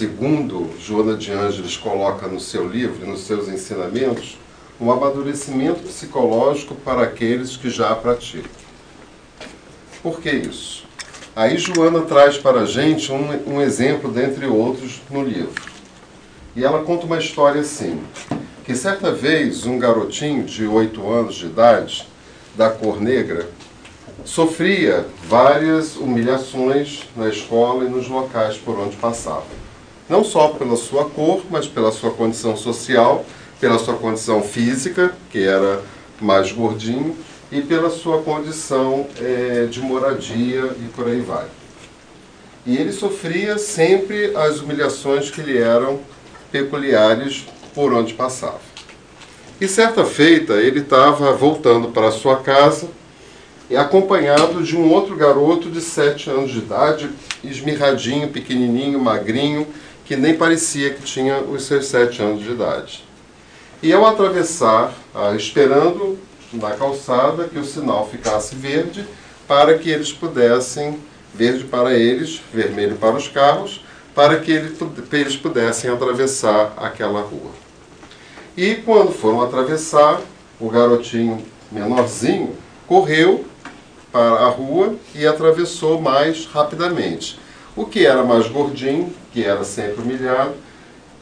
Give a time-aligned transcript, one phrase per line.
[0.00, 4.38] segundo Joana de Ângeles coloca no seu livro, nos seus ensinamentos,
[4.80, 8.50] um amadurecimento psicológico para aqueles que já praticam.
[10.02, 10.86] Por que isso?
[11.36, 15.52] Aí Joana traz para a gente um, um exemplo, dentre outros, no livro.
[16.56, 18.00] E ela conta uma história assim,
[18.64, 22.08] que certa vez um garotinho de 8 anos de idade,
[22.56, 23.50] da cor negra,
[24.24, 29.69] sofria várias humilhações na escola e nos locais por onde passava.
[30.10, 33.24] Não só pela sua cor, mas pela sua condição social,
[33.60, 35.80] pela sua condição física, que era
[36.20, 37.16] mais gordinho,
[37.52, 41.46] e pela sua condição é, de moradia e por aí vai.
[42.66, 46.00] E ele sofria sempre as humilhações que lhe eram
[46.50, 48.58] peculiares por onde passava.
[49.60, 52.88] E certa feita ele estava voltando para sua casa
[53.76, 57.08] acompanhado de um outro garoto de sete anos de idade,
[57.44, 59.66] esmirradinho, pequenininho, magrinho,
[60.10, 63.04] que nem parecia que tinha os seus sete anos de idade.
[63.80, 66.18] E ao atravessar, ah, esperando
[66.52, 69.06] na calçada que o sinal ficasse verde,
[69.46, 70.98] para que eles pudessem,
[71.32, 77.52] verde para eles, vermelho para os carros, para que eles pudessem atravessar aquela rua.
[78.56, 80.20] E quando foram atravessar,
[80.58, 82.56] o garotinho menorzinho
[82.88, 83.44] correu
[84.10, 87.38] para a rua e atravessou mais rapidamente.
[87.76, 90.54] O que era mais gordinho, que era sempre humilhado,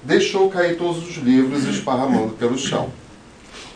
[0.02, 2.90] deixou cair todos os livros esparramando pelo chão.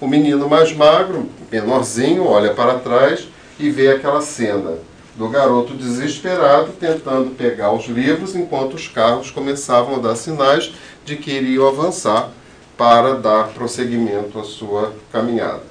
[0.01, 4.79] O menino mais magro, menorzinho, olha para trás e vê aquela cena
[5.15, 10.73] do garoto desesperado tentando pegar os livros enquanto os carros começavam a dar sinais
[11.05, 12.31] de que iriam avançar
[12.77, 15.63] para dar prosseguimento à sua caminhada.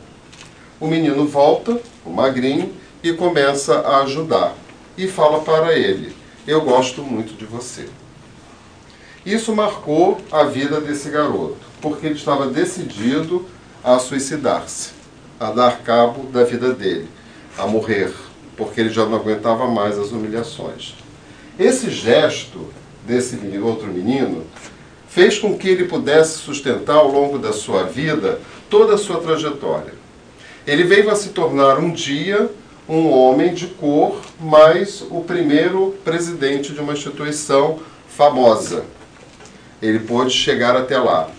[0.80, 2.72] O menino volta, o magrinho,
[3.04, 4.56] e começa a ajudar.
[4.98, 6.16] E fala para ele:
[6.48, 7.88] Eu gosto muito de você.
[9.24, 13.46] Isso marcou a vida desse garoto, porque ele estava decidido
[13.84, 14.90] a suicidar-se,
[15.40, 17.08] a dar cabo da vida dele,
[17.58, 18.12] a morrer,
[18.58, 20.96] porque ele já não aguentava mais as humilhações.
[21.60, 22.70] Esse gesto
[23.06, 24.44] desse outro menino
[25.08, 29.94] fez com que ele pudesse sustentar ao longo da sua vida toda a sua trajetória.
[30.66, 32.50] Ele veio a se tornar um dia
[32.88, 38.84] um homem de cor, mas o primeiro presidente de uma instituição famosa.
[39.82, 41.30] Ele pôde chegar até lá.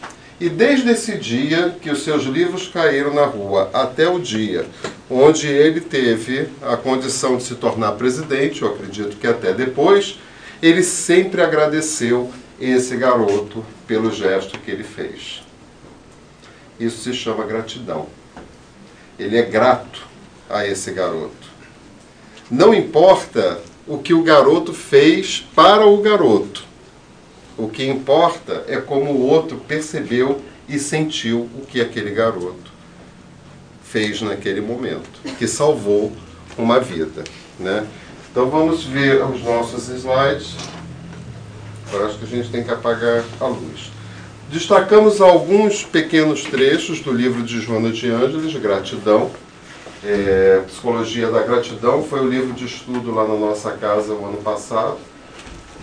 [0.40, 4.66] E desde esse dia que os seus livros caíram na rua, até o dia
[5.08, 10.18] onde ele teve a condição de se tornar presidente, eu acredito que até depois,
[10.62, 15.42] ele sempre agradeceu esse garoto pelo gesto que ele fez.
[16.80, 18.06] Isso se chama gratidão.
[19.18, 20.11] Ele é grato
[20.52, 21.50] a esse garoto.
[22.50, 23.58] Não importa
[23.88, 26.64] o que o garoto fez para o garoto.
[27.56, 32.70] O que importa é como o outro percebeu e sentiu o que aquele garoto
[33.82, 36.12] fez naquele momento, que salvou
[36.56, 37.24] uma vida.
[37.58, 37.86] Né?
[38.30, 40.56] Então vamos ver os nossos slides.
[41.92, 43.90] Eu acho que a gente tem que apagar a luz.
[44.50, 49.30] Destacamos alguns pequenos trechos do livro de Joana de Ângeles, Gratidão,
[50.04, 54.38] é, Psicologia da Gratidão, foi o livro de estudo lá na nossa casa o ano
[54.38, 54.98] passado.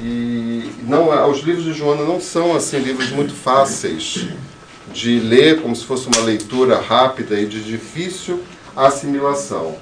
[0.02, 4.28] E não, os livros de Joana não são assim livros muito fáceis
[4.94, 8.41] de ler, como se fosse uma leitura rápida e de difícil
[8.75, 9.75] assimilação.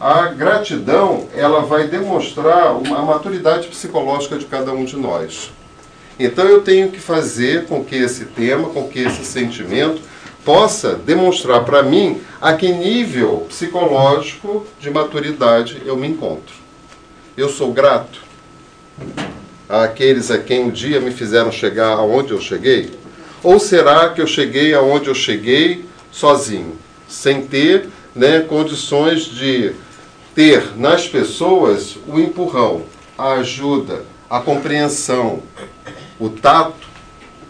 [0.00, 5.50] A gratidão, ela vai demonstrar a maturidade psicológica de cada um de nós.
[6.20, 10.00] Então eu tenho que fazer com que esse tema, com que esse sentimento
[10.48, 16.54] possa demonstrar para mim a que nível psicológico de maturidade eu me encontro.
[17.36, 18.22] Eu sou grato
[19.68, 22.90] àqueles a quem um dia me fizeram chegar aonde eu cheguei?
[23.42, 29.74] Ou será que eu cheguei aonde eu cheguei sozinho, sem ter né, condições de
[30.34, 32.84] ter nas pessoas o empurrão,
[33.18, 35.42] a ajuda, a compreensão,
[36.18, 36.87] o tato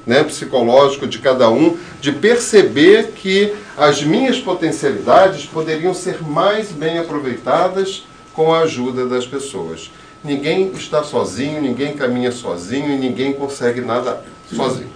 [0.08, 6.98] né, psicológico de cada um, de perceber que as minhas potencialidades poderiam ser mais bem
[6.98, 9.90] aproveitadas com a ajuda das pessoas.
[10.24, 14.90] Ninguém está sozinho, ninguém caminha sozinho e ninguém consegue nada sozinho.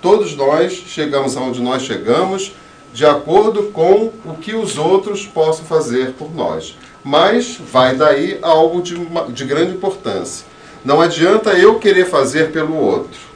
[0.00, 2.54] Todos nós chegamos aonde nós chegamos
[2.94, 6.78] de acordo com o que os outros possam fazer por nós.
[7.04, 8.96] Mas vai daí algo de,
[9.34, 10.46] de grande importância.
[10.82, 13.33] Não adianta eu querer fazer pelo outro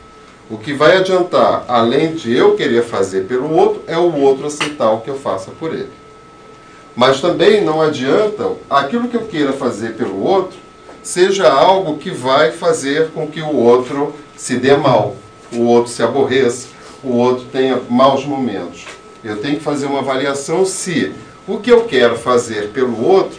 [0.50, 4.91] o que vai adiantar, além de eu querer fazer pelo outro, é o outro aceitar
[4.91, 5.91] o que eu faça por ele.
[6.97, 10.59] Mas também não adianta aquilo que eu queira fazer pelo outro
[11.03, 15.17] seja algo que vai fazer com que o outro se dê mal,
[15.53, 16.69] o outro se aborreça,
[17.03, 18.87] o outro tenha maus momentos.
[19.23, 21.12] Eu tenho que fazer uma avaliação se
[21.47, 23.39] o que eu quero fazer pelo outro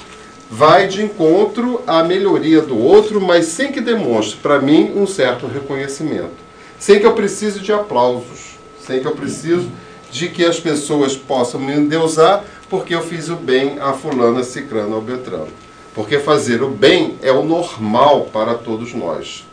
[0.49, 5.45] vai de encontro à melhoria do outro, mas sem que demonstre para mim um certo
[5.45, 6.48] reconhecimento.
[6.79, 9.69] Sem que eu precise de aplausos, sem que eu precise
[10.09, 14.95] de que as pessoas possam me endeusar porque eu fiz o bem a fulana, cicrano
[14.95, 15.49] ou beltrano.
[15.93, 19.45] Porque fazer o bem é o normal para todos nós.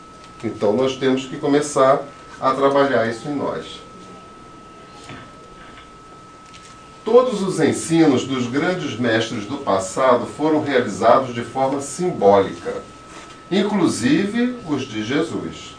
[0.43, 2.03] Então nós temos que começar
[2.39, 3.81] a trabalhar isso em nós.
[7.03, 12.83] Todos os ensinos dos grandes mestres do passado foram realizados de forma simbólica,
[13.49, 15.76] inclusive os de Jesus,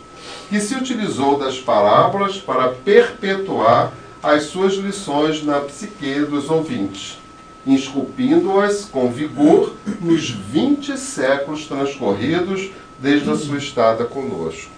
[0.48, 3.92] que se utilizou das parábolas para perpetuar
[4.22, 7.18] as suas lições na psique dos ouvintes,
[7.66, 14.70] esculpindo-as com vigor nos 20 séculos transcorridos desde a sua estada conosco.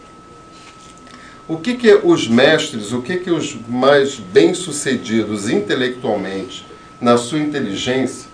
[1.49, 6.67] O que, que os mestres, o que, que os mais bem-sucedidos intelectualmente,
[7.01, 8.29] na sua inteligência,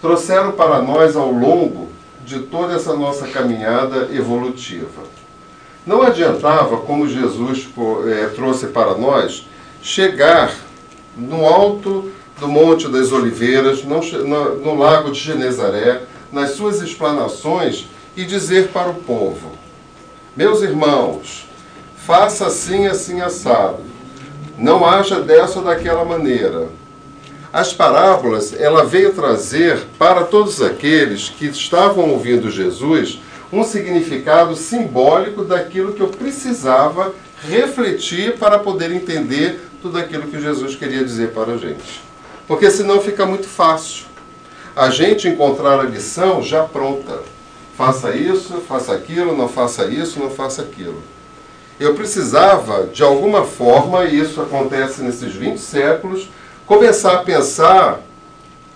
[0.00, 1.88] trouxeram para nós ao longo
[2.24, 5.02] de toda essa nossa caminhada evolutiva?
[5.84, 7.68] Não adiantava, como Jesus
[8.08, 9.46] é, trouxe para nós,
[9.82, 10.54] chegar
[11.16, 17.86] no alto do Monte das Oliveiras, no, no, no lago de Genezaré, nas suas explanações
[18.16, 19.52] e dizer para o povo:
[20.36, 21.48] Meus irmãos,
[21.96, 23.82] faça assim, assim, assado.
[24.58, 26.68] Não haja dessa ou daquela maneira.
[27.52, 33.18] As parábolas, ela veio trazer para todos aqueles que estavam ouvindo Jesus
[33.52, 37.14] um significado simbólico daquilo que eu precisava
[37.46, 42.00] refletir para poder entender tudo aquilo que Jesus queria dizer para a gente.
[42.48, 44.06] Porque senão fica muito fácil
[44.74, 47.20] a gente encontrar a lição já pronta.
[47.76, 51.02] Faça isso, faça aquilo, não faça isso, não faça aquilo.
[51.78, 56.28] Eu precisava, de alguma forma, e isso acontece nesses 20 séculos,
[56.66, 58.00] começar a pensar,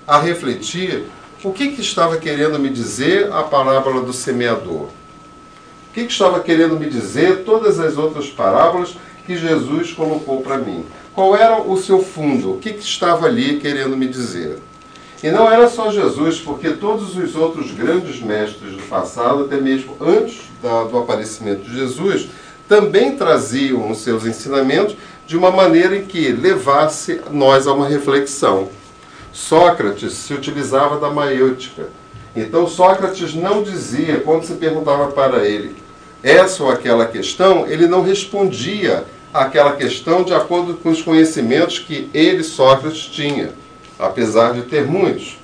[0.06, 1.04] a refletir
[1.44, 4.84] o que, que estava querendo me dizer a parábola do semeador.
[4.84, 4.90] O
[5.92, 8.96] que, que estava querendo me dizer todas as outras parábolas
[9.26, 10.84] que Jesus colocou para mim.
[11.14, 12.52] Qual era o seu fundo?
[12.52, 14.58] O que, que estava ali querendo me dizer?
[15.22, 19.96] E não era só Jesus, porque todos os outros grandes mestres do passado, até mesmo
[20.00, 20.42] antes
[20.90, 22.28] do aparecimento de Jesus,
[22.68, 24.96] também traziam os seus ensinamentos
[25.26, 28.68] de uma maneira em que levasse nós a uma reflexão.
[29.36, 31.88] Sócrates se utilizava da maêutica.
[32.34, 35.76] Então Sócrates não dizia, quando se perguntava para ele
[36.22, 39.04] essa ou aquela questão, ele não respondia
[39.34, 43.50] aquela questão de acordo com os conhecimentos que ele, Sócrates, tinha,
[43.98, 45.38] apesar de ter muitos.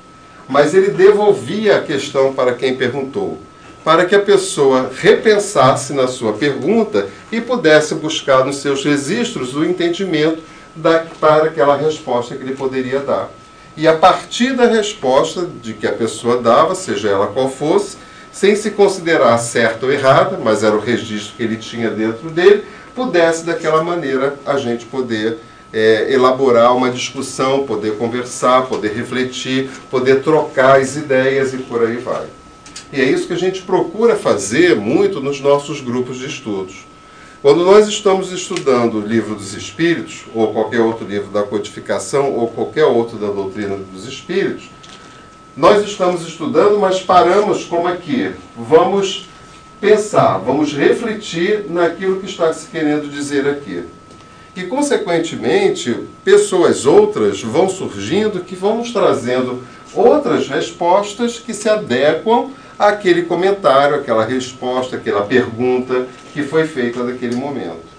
[0.48, 3.38] Mas ele devolvia a questão para quem perguntou
[3.84, 9.64] para que a pessoa repensasse na sua pergunta e pudesse buscar nos seus registros o
[9.64, 10.40] entendimento
[10.76, 13.28] da, para aquela resposta que ele poderia dar.
[13.76, 17.97] E a partir da resposta de que a pessoa dava, seja ela qual fosse,
[18.31, 22.64] sem se considerar certa ou errada, mas era o registro que ele tinha dentro dele,
[22.95, 25.38] pudesse daquela maneira a gente poder
[25.73, 31.97] é, elaborar uma discussão, poder conversar, poder refletir, poder trocar as ideias e por aí
[31.97, 32.26] vai.
[32.93, 36.91] E é isso que a gente procura fazer muito nos nossos grupos de estudos.
[37.42, 42.46] Quando nós estamos estudando o livro dos Espíritos, ou qualquer outro livro da codificação, ou
[42.46, 44.70] qualquer outro da doutrina dos Espíritos,
[45.56, 48.30] nós estamos estudando, mas paramos como aqui.
[48.56, 49.28] Vamos
[49.80, 53.87] pensar, vamos refletir naquilo que está se querendo dizer aqui.
[54.54, 62.50] E, consequentemente, pessoas outras vão surgindo que vão nos trazendo outras respostas que se adequam
[62.88, 67.92] àquele comentário, aquela resposta, aquela pergunta que foi feita naquele momento.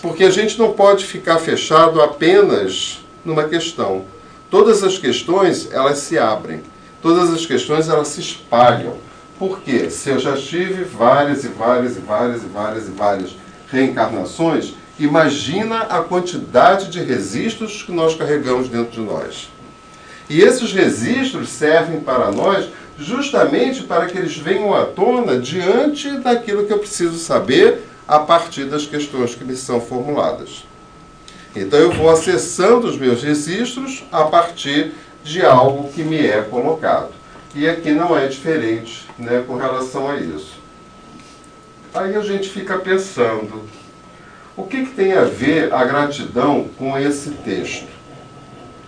[0.00, 4.04] Porque a gente não pode ficar fechado apenas numa questão.
[4.50, 6.62] Todas as questões, elas se abrem.
[7.00, 8.96] Todas as questões, elas se espalham.
[9.38, 13.30] Porque se eu já tive várias e várias e várias e várias e várias
[13.70, 19.50] reencarnações, imagina a quantidade de registros que nós carregamos dentro de nós.
[20.28, 22.68] E esses registros servem para nós
[23.02, 28.64] justamente para que eles venham à tona diante daquilo que eu preciso saber a partir
[28.64, 30.64] das questões que me são formuladas.
[31.54, 34.92] Então eu vou acessando os meus registros a partir
[35.22, 37.10] de algo que me é colocado.
[37.54, 40.60] E aqui não é diferente né, com relação a isso.
[41.94, 43.64] Aí a gente fica pensando,
[44.56, 47.88] o que, que tem a ver a gratidão com esse texto?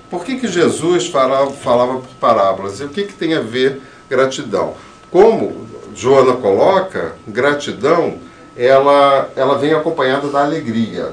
[0.09, 2.81] Por que, que Jesus falava, falava por parábolas?
[2.81, 4.75] E o que, que tem a ver gratidão?
[5.11, 8.19] Como Joana coloca, gratidão,
[8.57, 11.13] ela, ela vem acompanhada da alegria.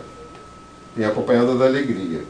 [0.95, 2.23] Vem acompanhada da alegria.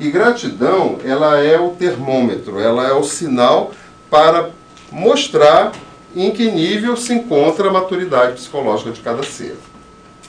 [0.00, 3.72] E gratidão, ela é o termômetro, ela é o sinal
[4.08, 4.50] para
[4.90, 5.72] mostrar
[6.14, 9.56] em que nível se encontra a maturidade psicológica de cada ser.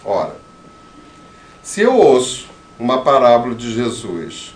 [0.04, 0.36] Ora,
[1.62, 2.48] se eu ouço
[2.80, 4.56] uma parábola de Jesus,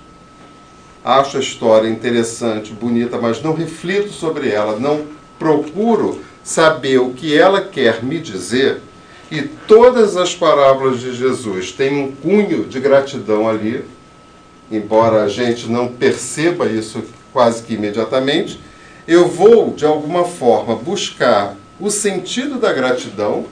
[1.04, 5.06] acho a história interessante, bonita, mas não reflito sobre ela, não
[5.44, 8.80] procuro saber o que ela quer me dizer,
[9.30, 13.84] e todas as parábolas de Jesus têm um cunho de gratidão ali,
[14.72, 18.58] embora a gente não perceba isso quase que imediatamente,
[19.06, 23.46] eu vou, de alguma forma, buscar o sentido da gratidão,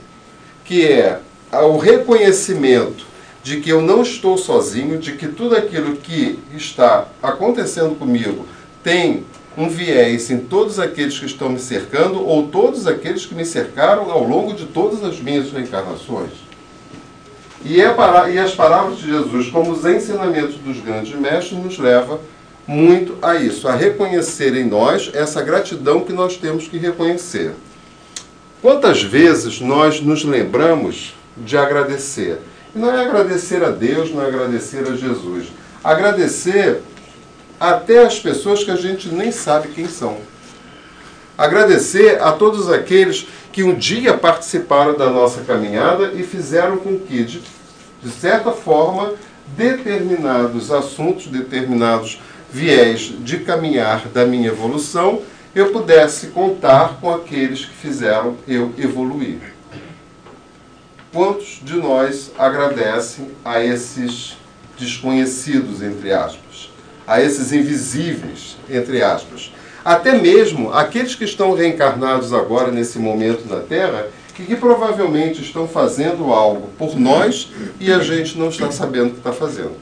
[0.63, 1.19] que é
[1.51, 3.05] o reconhecimento
[3.43, 8.45] de que eu não estou sozinho, de que tudo aquilo que está acontecendo comigo
[8.81, 9.25] tem
[9.57, 14.09] um viés em todos aqueles que estão me cercando ou todos aqueles que me cercaram
[14.09, 16.31] ao longo de todas as minhas reencarnações.
[17.63, 17.93] E, é
[18.33, 22.19] e as palavras de Jesus, como os ensinamentos dos grandes mestres, nos leva
[22.65, 27.51] muito a isso, a reconhecer em nós essa gratidão que nós temos que reconhecer.
[28.61, 32.39] Quantas vezes nós nos lembramos de agradecer?
[32.75, 35.47] E não é agradecer a Deus, não é agradecer a Jesus.
[35.83, 36.81] Agradecer
[37.61, 40.17] até as pessoas que a gente nem sabe quem são.
[41.37, 47.23] Agradecer a todos aqueles que um dia participaram da nossa caminhada e fizeram com que,
[47.23, 47.39] de,
[48.01, 49.13] de certa forma,
[49.55, 52.19] determinados assuntos, determinados
[52.51, 55.21] viés de caminhar da minha evolução,
[55.53, 59.53] eu pudesse contar com aqueles que fizeram eu evoluir.
[61.13, 64.35] Quantos de nós agradecem a esses
[64.79, 66.40] desconhecidos, entre aspas?
[67.05, 69.51] A esses invisíveis, entre aspas.
[69.83, 74.07] Até mesmo aqueles que estão reencarnados agora, nesse momento na Terra,
[74.41, 79.11] e que provavelmente estão fazendo algo por nós e a gente não está sabendo o
[79.11, 79.75] que está fazendo.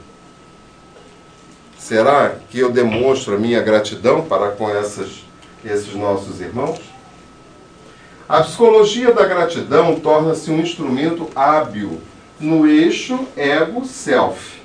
[1.78, 5.24] Será que eu demonstro a minha gratidão para com essas,
[5.64, 6.78] esses nossos irmãos?
[8.28, 12.00] A psicologia da gratidão torna-se um instrumento hábil
[12.38, 14.59] no eixo ego-self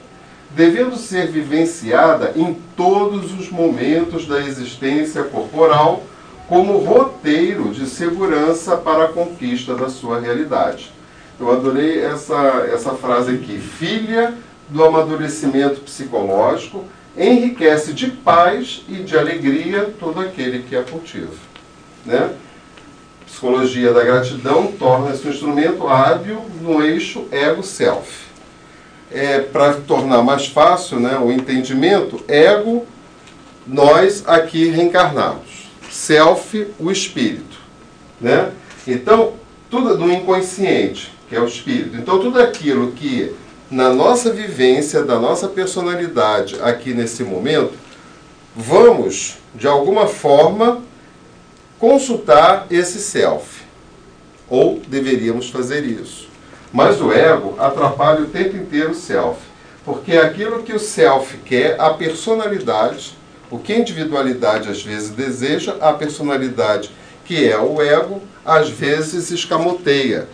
[0.56, 6.04] devendo ser vivenciada em todos os momentos da existência corporal
[6.48, 10.94] como roteiro de segurança para a conquista da sua realidade.
[11.38, 13.60] Eu adorei essa, essa frase aqui.
[13.60, 14.34] Filha
[14.70, 16.86] do amadurecimento psicológico,
[17.18, 21.34] enriquece de paz e de alegria todo aquele que a cultiva.
[22.06, 22.34] Né?
[23.26, 28.25] Psicologia da gratidão torna-se um instrumento hábil no eixo ego-self
[29.12, 32.86] é, para tornar mais fácil né, o entendimento, ego,
[33.66, 35.70] nós aqui reencarnados.
[35.90, 37.60] Self, o espírito.
[38.20, 38.52] Né?
[38.88, 39.34] Então,
[39.70, 41.96] tudo do inconsciente, que é o espírito.
[41.98, 43.34] Então, tudo aquilo que
[43.70, 47.74] na nossa vivência, da nossa personalidade aqui nesse momento,
[48.56, 50.82] vamos, de alguma forma,
[51.80, 53.64] consultar esse self.
[54.48, 56.25] Ou deveríamos fazer isso.
[56.76, 59.40] Mas o ego atrapalha o tempo inteiro o self.
[59.86, 63.18] Porque é aquilo que o self quer, a personalidade,
[63.50, 66.92] o que a individualidade às vezes deseja, a personalidade,
[67.24, 70.28] que é o ego, às vezes escamoteia,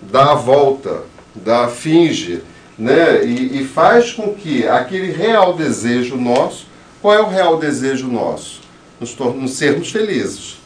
[0.00, 1.02] dá a volta,
[1.34, 2.40] dá finge,
[2.78, 3.24] né?
[3.24, 6.68] E, e faz com que aquele real desejo nosso,
[7.02, 8.60] qual é o real desejo nosso?
[9.00, 10.58] Nos, nos sermos felizes.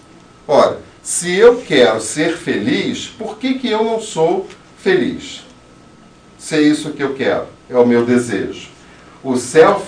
[0.47, 4.47] Ora, se eu quero ser feliz, por que, que eu não sou
[4.89, 5.43] feliz.
[6.39, 8.71] Se é isso que eu quero, é o meu desejo.
[9.23, 9.85] O self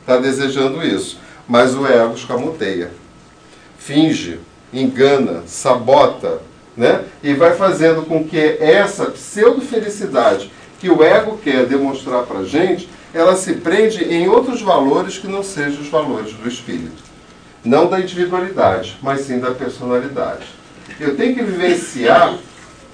[0.00, 2.90] está desejando isso, mas o ego escamoteia.
[3.78, 4.40] Finge,
[4.72, 6.40] engana, sabota,
[6.76, 7.04] né?
[7.22, 12.88] e vai fazendo com que essa pseudo-felicidade que o ego quer demonstrar para a gente,
[13.14, 17.04] ela se prende em outros valores que não sejam os valores do espírito.
[17.64, 20.46] Não da individualidade, mas sim da personalidade.
[20.98, 22.36] Eu tenho que vivenciar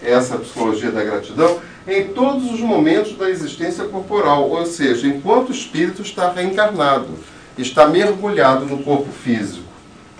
[0.03, 5.53] essa psicologia da gratidão em todos os momentos da existência corporal, ou seja, enquanto o
[5.53, 7.09] espírito está reencarnado,
[7.57, 9.65] está mergulhado no corpo físico,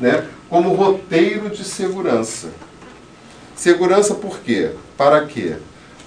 [0.01, 0.25] né?
[0.49, 2.49] como roteiro de segurança.
[3.55, 4.71] Segurança por quê?
[4.97, 5.57] Para quê?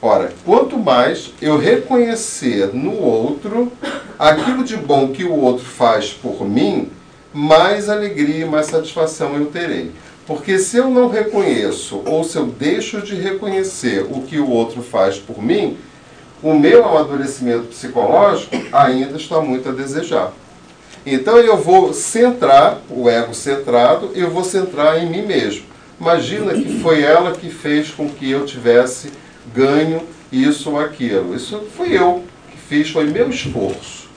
[0.02, 3.72] Ora, quanto mais eu reconhecer no outro
[4.18, 6.90] aquilo de bom que o outro faz por mim,
[7.34, 9.92] mais alegria e mais satisfação eu terei.
[10.30, 14.84] Porque se eu não reconheço, ou se eu deixo de reconhecer o que o outro
[14.84, 15.76] faz por mim,
[16.44, 20.32] o meu amadurecimento psicológico ainda está muito a desejar.
[21.04, 25.64] Então eu vou centrar, o ego centrado, eu vou centrar em mim mesmo.
[26.00, 29.12] Imagina que foi ela que fez com que eu tivesse
[29.52, 31.36] ganho isso ou aquilo.
[31.36, 34.08] Isso fui eu que fiz, foi meu esforço.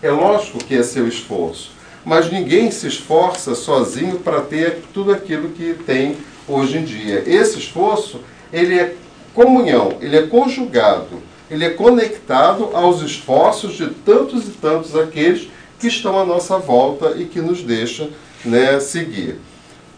[0.00, 1.72] É lógico que é seu esforço,
[2.04, 6.16] mas ninguém se esforça sozinho para ter tudo aquilo que tem
[6.48, 7.22] hoje em dia.
[7.26, 8.20] Esse esforço,
[8.52, 8.94] ele é
[9.34, 15.86] comunhão, ele é conjugado, ele é conectado aos esforços de tantos e tantos aqueles que
[15.86, 18.08] estão à nossa volta e que nos deixam
[18.44, 19.38] né, seguir.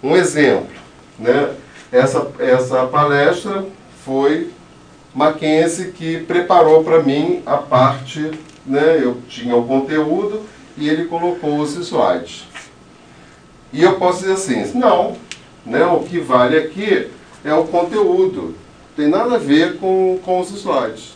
[0.02, 0.68] Um exemplo,
[1.18, 1.50] né,
[1.90, 3.64] essa, essa palestra
[4.04, 4.50] foi
[5.14, 8.30] Mackenzie que preparou para mim a parte
[8.66, 10.42] né, eu tinha o conteúdo
[10.76, 12.46] e ele colocou os slides.
[13.72, 15.16] E eu posso dizer assim, não,
[15.64, 17.08] né, o que vale aqui
[17.44, 18.54] é o conteúdo,
[18.96, 21.14] tem nada a ver com, com os slides.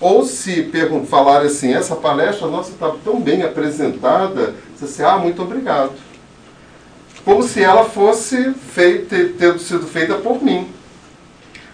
[0.00, 0.70] Ou se
[1.08, 5.92] falar assim, essa palestra nossa está tão bem apresentada, você assim, ah, muito obrigado.
[7.24, 10.68] Como se ela fosse feita, tendo sido feita por mim.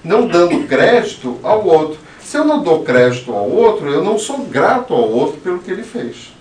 [0.04, 1.98] Não dando crédito ao outro.
[2.20, 5.70] Se eu não dou crédito ao outro, eu não sou grato ao outro pelo que
[5.70, 6.34] ele fez.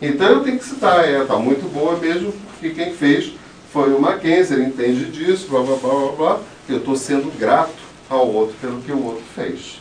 [0.00, 3.32] Então eu tenho que citar, é, tá muito boa mesmo, porque quem fez
[3.72, 6.40] foi o Mackenzie, ele entende disso, blá blá blá blá blá.
[6.68, 7.74] Eu estou sendo grato
[8.08, 9.80] ao outro pelo que o outro fez.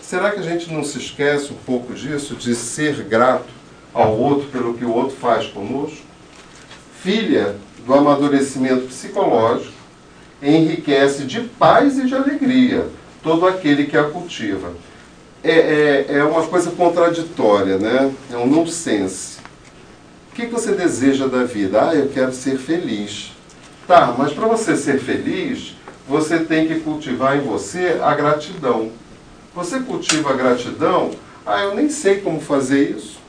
[0.00, 3.48] Será que a gente não se esquece um pouco disso, de ser grato
[3.94, 6.04] ao outro pelo que o outro faz conosco?
[7.02, 9.72] Filha do amadurecimento psicológico,
[10.42, 12.88] enriquece de paz e de alegria
[13.22, 14.72] todo aquele que a cultiva.
[15.44, 18.12] É, é, é uma coisa contraditória, né?
[18.30, 19.38] É um nonsense.
[20.30, 21.88] O que você deseja da vida?
[21.88, 23.32] Ah, eu quero ser feliz.
[23.86, 25.76] Tá, mas para você ser feliz,
[26.08, 28.92] você tem que cultivar em você a gratidão.
[29.54, 31.10] Você cultiva a gratidão?
[31.44, 33.20] Ah, eu nem sei como fazer isso.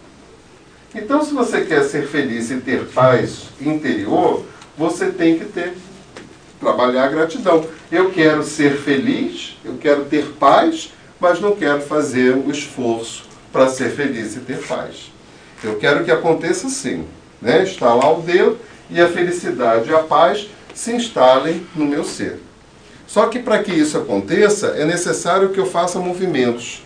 [0.95, 4.45] Então, se você quer ser feliz e ter paz interior,
[4.77, 5.73] você tem que ter
[6.59, 7.65] trabalhar a gratidão.
[7.91, 10.93] Eu quero ser feliz, eu quero ter paz,
[11.23, 15.09] mas não quero fazer o esforço para ser feliz e ter paz.
[15.63, 17.05] Eu quero que aconteça assim,
[17.41, 17.63] né?
[17.63, 18.57] Estalar o dedo
[18.89, 22.41] e a felicidade e a paz se instalem no meu ser.
[23.07, 26.83] Só que para que isso aconteça, é necessário que eu faça movimentos.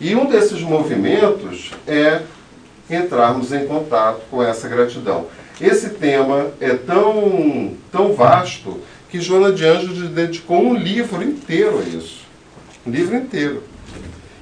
[0.00, 2.22] E um desses movimentos é
[2.88, 5.26] entrarmos em contato com essa gratidão.
[5.60, 8.78] Esse tema é tão, tão vasto
[9.10, 12.20] que Joana de Anjos dedicou um livro inteiro a isso.
[12.86, 13.71] Um livro inteiro.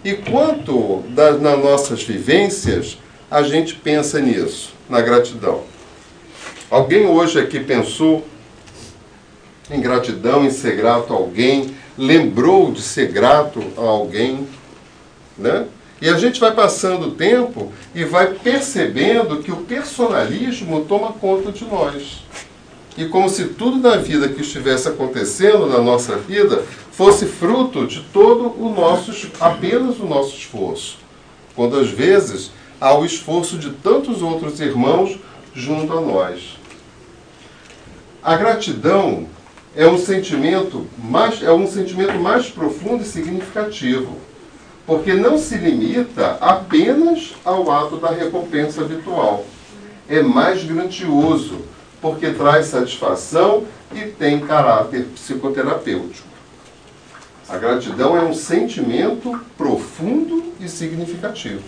[0.04, 2.98] E quanto das, nas nossas vivências
[3.30, 5.62] a gente pensa nisso, na gratidão?
[6.70, 8.24] Alguém hoje aqui pensou
[9.70, 14.48] em gratidão, em ser grato a alguém, lembrou de ser grato a alguém,
[15.36, 15.66] né?
[16.00, 21.52] E a gente vai passando o tempo e vai percebendo que o personalismo toma conta
[21.52, 22.24] de nós
[22.96, 28.00] e como se tudo na vida que estivesse acontecendo na nossa vida fosse fruto de
[28.12, 30.98] todo o nosso, apenas o nosso esforço.
[31.55, 32.50] Quando às vezes
[32.81, 35.18] há o esforço de tantos outros irmãos
[35.55, 36.59] junto a nós.
[38.22, 39.26] A gratidão
[39.74, 44.16] é um sentimento mais, é um sentimento mais profundo e significativo,
[44.87, 49.46] porque não se limita apenas ao ato da recompensa habitual.
[50.09, 51.69] É mais grandioso
[52.00, 56.28] porque traz satisfação e tem caráter psicoterapêutico.
[57.48, 61.62] A gratidão é um sentimento profundo e significativo.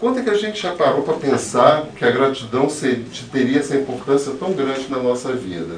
[0.00, 2.68] Quanto é que a gente já parou para pensar que a gratidão
[3.32, 5.76] teria essa importância tão grande na nossa vida?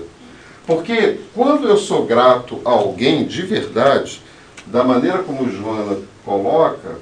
[0.66, 4.20] Porque quando eu sou grato a alguém de verdade,
[4.66, 6.98] da maneira como Joana coloca,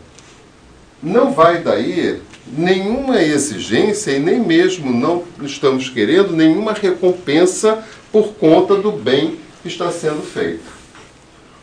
[1.02, 8.76] não vai daí nenhuma exigência e nem mesmo não estamos querendo nenhuma recompensa por conta
[8.76, 10.76] do bem que está sendo feito.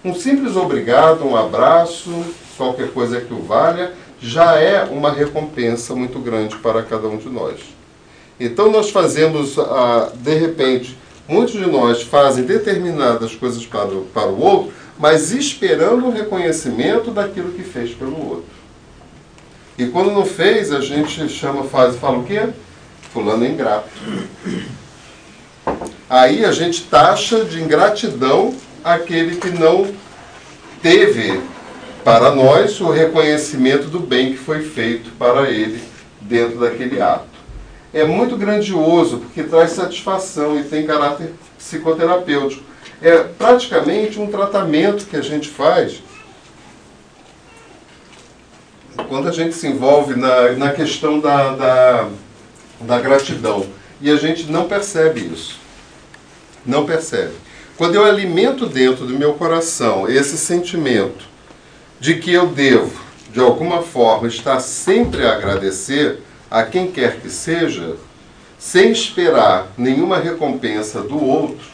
[0.03, 2.11] Um simples obrigado, um abraço,
[2.57, 7.29] qualquer coisa que o valha, já é uma recompensa muito grande para cada um de
[7.29, 7.59] nós.
[8.39, 14.27] Então nós fazemos, ah, de repente, muitos de nós fazem determinadas coisas para o, para
[14.27, 18.45] o outro, mas esperando o reconhecimento daquilo que fez pelo outro.
[19.77, 22.49] E quando não fez, a gente chama, faz fala o quê?
[23.11, 23.89] Fulano é ingrato.
[26.09, 29.87] Aí a gente taxa de ingratidão aquele que não
[30.81, 31.41] teve
[32.03, 35.81] para nós o reconhecimento do bem que foi feito para ele
[36.21, 37.33] dentro daquele ato.
[37.93, 42.63] É muito grandioso porque traz satisfação e tem caráter psicoterapêutico.
[43.01, 46.01] É praticamente um tratamento que a gente faz
[49.13, 52.09] quando a gente se envolve na, na questão da, da,
[52.81, 53.63] da gratidão
[54.01, 55.59] e a gente não percebe isso.
[56.65, 57.33] Não percebe.
[57.77, 61.25] Quando eu alimento dentro do meu coração esse sentimento
[61.99, 62.99] de que eu devo,
[63.31, 66.17] de alguma forma, estar sempre a agradecer
[66.49, 67.97] a quem quer que seja,
[68.57, 71.67] sem esperar nenhuma recompensa do outro,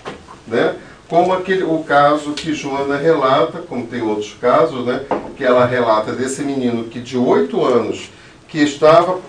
[0.45, 0.75] né?
[1.09, 5.01] Como aquele, o caso que Joana relata, como tem outros casos, né?
[5.35, 8.11] que ela relata desse menino que de oito anos,
[8.47, 9.19] que estava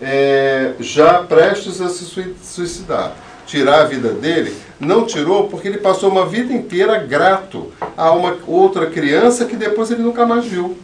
[0.00, 2.04] é, já prestes a se
[2.42, 8.12] suicidar, tirar a vida dele, não tirou porque ele passou uma vida inteira grato a
[8.12, 10.78] uma outra criança que depois ele nunca mais viu.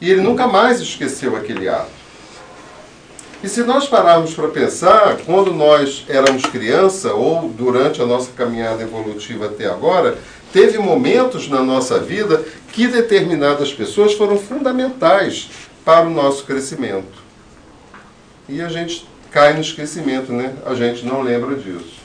[0.00, 1.97] E ele nunca mais esqueceu aquele ato.
[3.42, 8.82] E se nós pararmos para pensar, quando nós éramos criança ou durante a nossa caminhada
[8.82, 10.18] evolutiva até agora,
[10.52, 15.50] teve momentos na nossa vida que determinadas pessoas foram fundamentais
[15.84, 17.22] para o nosso crescimento.
[18.48, 20.54] E a gente cai no esquecimento, né?
[20.66, 21.98] A gente não lembra disso.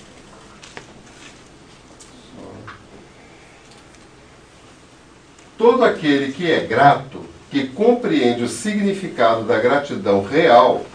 [5.57, 10.85] Todo aquele que é grato, que compreende o significado da gratidão real,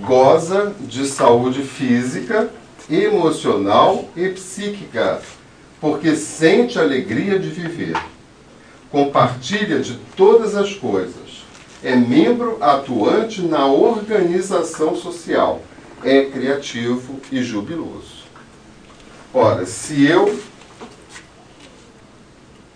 [0.00, 2.50] goza de saúde física,
[2.90, 5.20] emocional e psíquica,
[5.80, 7.96] porque sente alegria de viver.
[8.90, 11.44] Compartilha de todas as coisas.
[11.82, 15.60] É membro atuante na organização social
[16.04, 18.24] é criativo e jubiloso.
[19.32, 20.38] Ora, se eu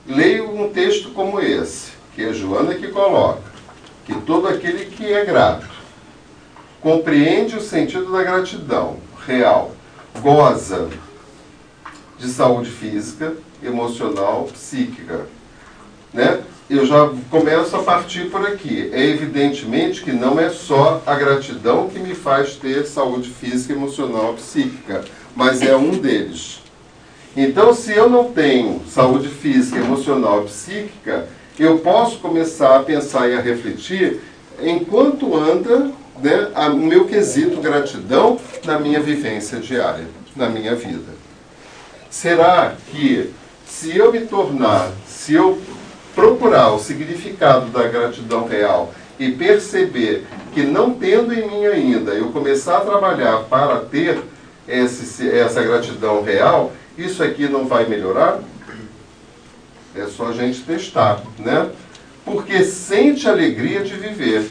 [0.06, 3.42] leio um texto como esse, que é Joana que coloca,
[4.06, 5.67] que todo aquele que é grato
[6.80, 9.72] compreende o sentido da gratidão real,
[10.20, 10.88] goza
[12.18, 15.26] de saúde física, emocional, psíquica,
[16.12, 16.40] né?
[16.70, 18.90] eu já começo a partir por aqui.
[18.92, 24.34] É evidentemente que não é só a gratidão que me faz ter saúde física, emocional,
[24.34, 26.60] psíquica, mas é um deles.
[27.34, 33.34] Então, se eu não tenho saúde física, emocional psíquica, eu posso começar a pensar e
[33.34, 34.20] a refletir
[34.60, 35.90] enquanto anda
[36.22, 41.12] né, o meu quesito gratidão na minha vivência diária, na minha vida.
[42.10, 43.32] Será que
[43.66, 45.60] se eu me tornar, se eu
[46.14, 52.30] procurar o significado da gratidão real e perceber que não tendo em mim ainda, eu
[52.30, 54.20] começar a trabalhar para ter
[54.66, 58.40] esse, essa gratidão real, isso aqui não vai melhorar?
[59.94, 61.70] É só a gente testar, né?
[62.24, 64.50] Porque sente alegria de viver,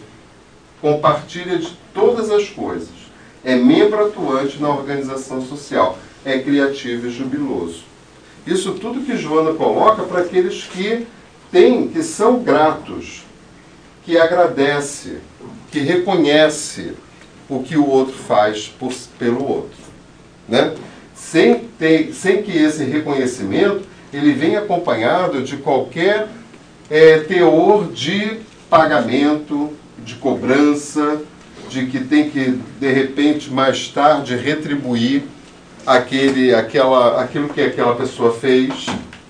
[0.82, 2.90] compartilha de todas as coisas,
[3.44, 7.84] é membro atuante na organização social, é criativo e jubiloso.
[8.46, 11.06] Isso tudo que Joana coloca para aqueles que
[11.52, 13.24] tem que são gratos,
[14.04, 15.18] que agradece,
[15.72, 16.94] que reconhece
[17.50, 19.78] o que o outro faz por, pelo outro.
[20.48, 20.76] Né?
[21.14, 26.28] Sem, ter, sem que esse reconhecimento ele venha acompanhado de qualquer
[26.90, 29.72] é, teor de pagamento,
[30.08, 31.22] de cobrança,
[31.70, 35.24] de que tem que, de repente, mais tarde, retribuir
[35.86, 38.86] aquele, aquela, aquilo que aquela pessoa fez.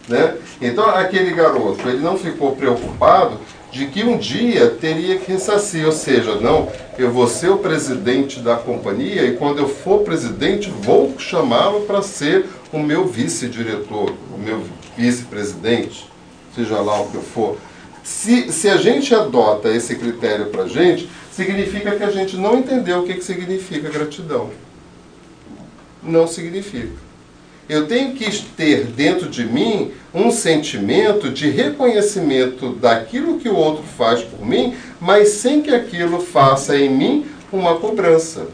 [0.08, 0.36] Né?
[0.62, 3.40] Então, aquele garoto, ele não ficou preocupado
[3.72, 8.40] de que um dia teria que ressarcir, ou seja, não, eu vou ser o presidente
[8.40, 14.38] da companhia e quando eu for presidente vou chamá-lo para ser o meu vice-diretor, o
[14.38, 14.63] meu
[14.96, 16.08] vice-presidente,
[16.56, 17.58] seja lá o que eu for.
[18.08, 22.58] Se, se a gente adota esse critério para a gente, significa que a gente não
[22.58, 24.50] entendeu o que, que significa gratidão.
[26.02, 26.93] Não significa.
[27.67, 33.84] Eu tenho que ter dentro de mim um sentimento de reconhecimento daquilo que o outro
[33.84, 38.48] faz por mim, mas sem que aquilo faça em mim uma cobrança.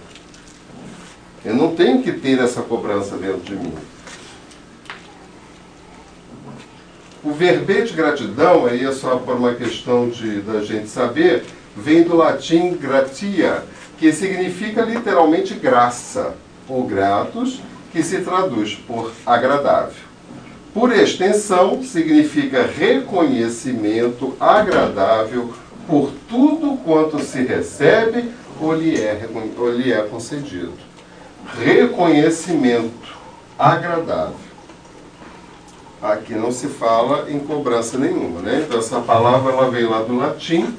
[1.46, 3.74] Eu não tenho que ter essa cobrança dentro de mim.
[7.24, 12.18] O verbete gratidão, aí é só por uma questão de, da gente saber, vem do
[12.18, 13.64] latim gratia,
[13.98, 16.36] que significa literalmente graça,
[16.68, 17.62] ou gratos,
[17.94, 20.04] que se traduz por agradável.
[20.74, 25.54] Por extensão, significa reconhecimento agradável
[25.88, 30.74] por tudo quanto se recebe ou lhe é, ou lhe é concedido.
[31.58, 33.16] Reconhecimento
[33.58, 34.53] agradável.
[36.04, 38.66] Aqui não se fala em cobrança nenhuma, né?
[38.68, 40.76] Então essa palavra ela veio lá do latim,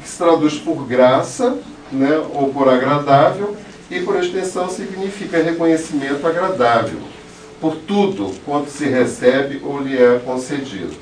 [0.00, 1.58] que se traduz por graça,
[1.92, 3.54] né, ou por agradável,
[3.90, 7.00] e por extensão significa reconhecimento agradável
[7.60, 10.94] por tudo quanto se recebe ou lhe é concedido.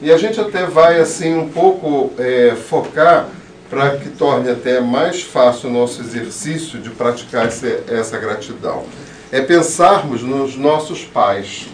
[0.00, 3.28] E a gente até vai assim um pouco é, focar
[3.68, 8.84] para que torne até mais fácil o nosso exercício de praticar essa, essa gratidão.
[9.32, 11.66] é pensarmos nos nossos pais.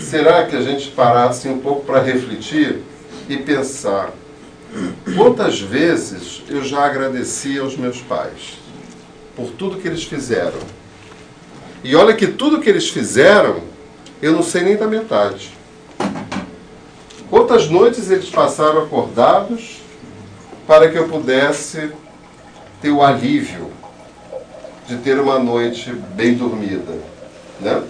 [0.00, 2.82] Será que a gente parasse um pouco para refletir
[3.28, 4.12] e pensar
[5.16, 8.58] quantas vezes eu já agradeci aos meus pais
[9.34, 10.58] por tudo que eles fizeram?
[11.82, 13.62] E olha que tudo que eles fizeram,
[14.20, 15.50] eu não sei nem da metade.
[17.30, 19.82] Quantas noites eles passaram acordados
[20.66, 21.90] para que eu pudesse
[22.80, 23.70] ter o alívio
[24.86, 26.98] de ter uma noite bem dormida,
[27.60, 27.82] né?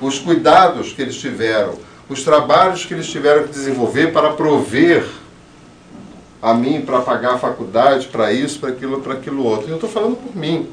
[0.00, 1.74] Os cuidados que eles tiveram,
[2.08, 5.04] os trabalhos que eles tiveram que desenvolver para prover
[6.42, 9.68] a mim para pagar a faculdade, para isso, para aquilo, para aquilo outro.
[9.68, 10.68] Eu estou falando por mim.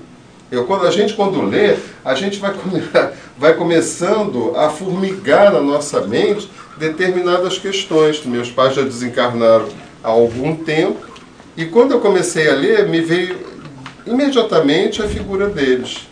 [0.50, 2.54] Eu, quando a gente quando lê, a gente vai,
[3.38, 8.24] vai começando a formigar na nossa mente determinadas questões.
[8.26, 9.68] Meus pais já desencarnaram
[10.02, 11.06] há algum tempo
[11.58, 13.38] e quando eu comecei a ler, me veio
[14.06, 16.07] imediatamente a figura deles.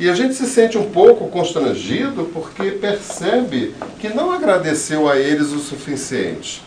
[0.00, 5.52] E a gente se sente um pouco constrangido porque percebe que não agradeceu a eles
[5.52, 6.62] o suficiente.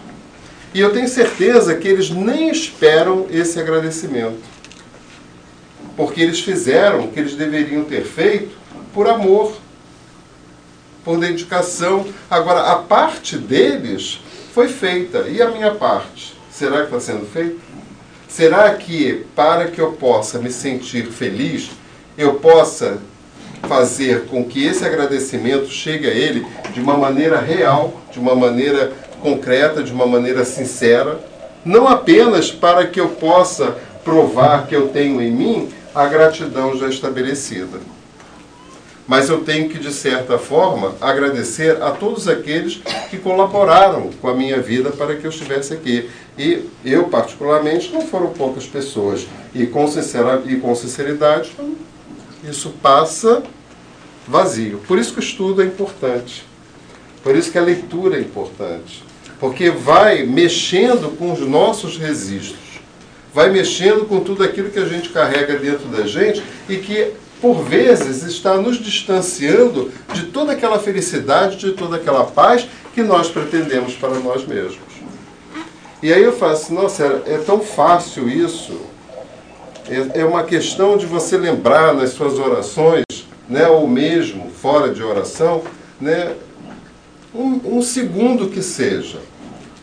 [0.74, 4.44] E eu tenho certeza que eles nem esperam esse agradecimento.
[5.96, 8.56] Porque eles fizeram o que eles deveriam ter feito
[8.94, 9.56] por amor,
[11.04, 12.06] por dedicação.
[12.30, 14.20] Agora, a parte deles
[14.54, 15.28] foi feita.
[15.30, 16.38] E a minha parte?
[16.52, 17.58] Será que está sendo feita?
[18.28, 21.72] Será que, para que eu possa me sentir feliz,
[22.18, 23.00] eu possa
[23.68, 28.92] fazer com que esse agradecimento chegue a ele de uma maneira real, de uma maneira
[29.22, 31.20] concreta, de uma maneira sincera,
[31.64, 36.88] não apenas para que eu possa provar que eu tenho em mim a gratidão já
[36.88, 37.80] estabelecida.
[39.08, 44.34] Mas eu tenho que, de certa forma, agradecer a todos aqueles que colaboraram com a
[44.34, 46.10] minha vida para que eu estivesse aqui.
[46.38, 49.28] E eu, particularmente, não foram poucas pessoas.
[49.54, 51.52] E com, sincera, e com sinceridade,
[52.50, 53.44] isso passa
[54.28, 54.80] vazio.
[54.88, 56.46] Por isso que o estudo é importante.
[57.24, 59.04] Por isso que a leitura é importante.
[59.40, 62.80] Porque vai mexendo com os nossos registros.
[63.34, 67.64] Vai mexendo com tudo aquilo que a gente carrega dentro da gente e que por
[67.64, 73.94] vezes, está nos distanciando de toda aquela felicidade, de toda aquela paz que nós pretendemos
[73.94, 74.80] para nós mesmos.
[76.02, 78.80] E aí eu faço, assim, nossa, é tão fácil isso.
[79.88, 83.04] É, é uma questão de você lembrar nas suas orações,
[83.48, 85.64] né, ou mesmo fora de oração,
[86.02, 86.36] né,
[87.34, 89.20] um, um segundo que seja.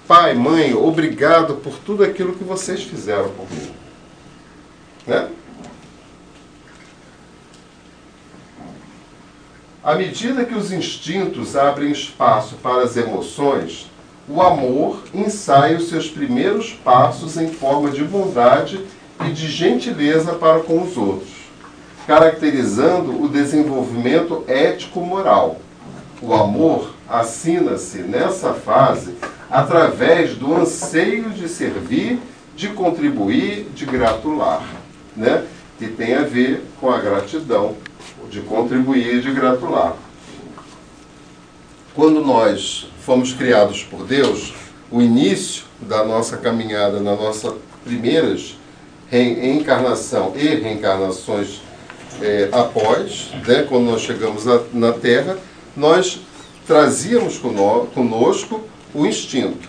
[0.09, 3.71] Pai, mãe, obrigado por tudo aquilo que vocês fizeram por mim.
[5.07, 5.29] Né?
[9.85, 13.91] À medida que os instintos abrem espaço para as emoções,
[14.29, 18.81] o amor ensaia os seus primeiros passos em forma de bondade
[19.27, 21.31] e de gentileza para com os outros,
[22.07, 25.61] caracterizando o desenvolvimento ético-moral.
[26.21, 29.15] O amor assina-se nessa fase
[29.51, 32.19] através do anseio de servir,
[32.57, 34.63] de contribuir, de gratular,
[35.17, 35.45] né?
[35.79, 37.77] que tem a ver com a gratidão
[38.31, 39.97] de contribuir e de gratular.
[41.95, 44.55] Quando nós fomos criados por Deus,
[44.91, 48.57] o início da nossa caminhada, na nossa primeiras
[49.19, 51.61] reencarnação e reencarnações
[52.21, 55.37] é, após, né, quando nós chegamos a, na Terra,
[55.77, 56.21] nós
[56.67, 58.63] trazíamos conosco
[58.95, 59.69] o instinto.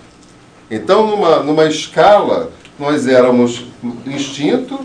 [0.72, 3.66] Então, numa, numa escala, nós éramos
[4.06, 4.80] instinto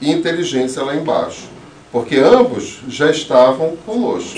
[0.00, 1.54] e inteligência lá embaixo
[1.94, 4.36] porque ambos já estavam conosco.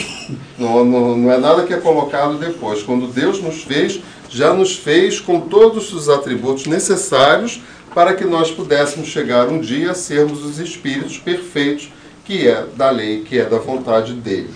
[0.58, 2.82] Não, não, não, é nada que é colocado depois.
[2.82, 7.60] Quando Deus nos fez, já nos fez com todos os atributos necessários
[7.94, 11.90] para que nós pudéssemos chegar um dia a sermos os espíritos perfeitos,
[12.24, 14.50] que é da lei, que é da vontade dele.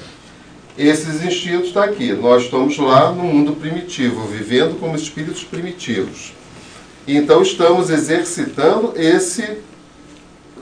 [0.76, 2.12] Esses instintos estão aqui.
[2.12, 6.33] Nós estamos lá no mundo primitivo, vivendo como espíritos primitivos.
[7.06, 9.59] Então estamos exercitando esse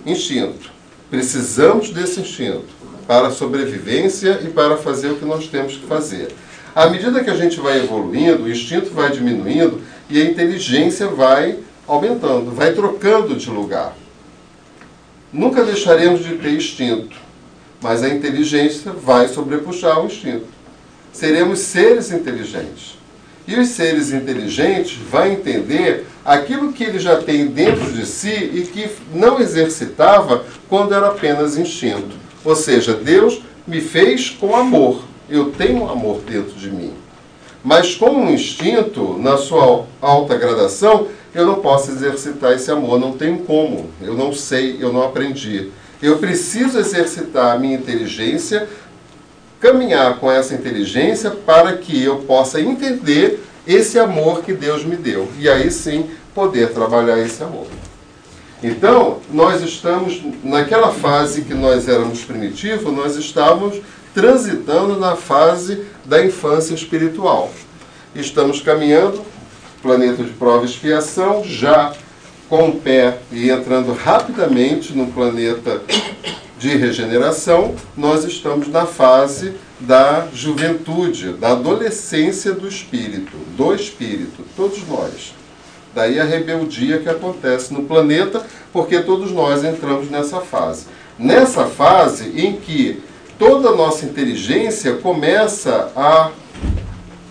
[0.07, 0.71] instinto.
[1.11, 2.67] Precisamos desse instinto
[3.07, 6.29] para a sobrevivência e para fazer o que nós temos que fazer.
[6.79, 11.59] À medida que a gente vai evoluindo, o instinto vai diminuindo e a inteligência vai
[11.89, 13.97] aumentando, vai trocando de lugar.
[15.33, 17.17] Nunca deixaremos de ter instinto,
[17.83, 20.47] mas a inteligência vai sobrepuxar o instinto.
[21.13, 22.97] Seremos seres inteligentes.
[23.45, 28.63] E os seres inteligentes vão entender aquilo que ele já tem dentro de si e
[28.73, 32.15] que não exercitava quando era apenas instinto.
[32.45, 35.08] Ou seja, Deus me fez com amor.
[35.29, 36.93] Eu tenho amor dentro de mim.
[37.63, 43.13] Mas como um instinto, na sua alta gradação, eu não posso exercitar esse amor, não
[43.13, 43.91] tenho como.
[44.01, 45.71] Eu não sei, eu não aprendi.
[46.01, 48.69] Eu preciso exercitar a minha inteligência,
[49.61, 55.29] caminhar com essa inteligência para que eu possa entender esse amor que Deus me deu.
[55.39, 57.67] E aí sim poder trabalhar esse amor.
[58.63, 63.81] Então, nós estamos, naquela fase que nós éramos primitivos, nós estávamos
[64.19, 67.53] transitando na fase da infância espiritual.
[68.17, 69.25] Estamos caminhando,
[69.81, 71.95] planeta de prova e expiação, já
[72.49, 75.81] com o pé e entrando rapidamente no planeta
[76.59, 84.85] de regeneração, nós estamos na fase da juventude, da adolescência do espírito, do espírito, todos
[84.89, 85.33] nós.
[85.95, 90.87] Daí a rebeldia que acontece no planeta, porque todos nós entramos nessa fase.
[91.17, 93.01] Nessa fase em que
[93.39, 96.31] toda a nossa inteligência começa a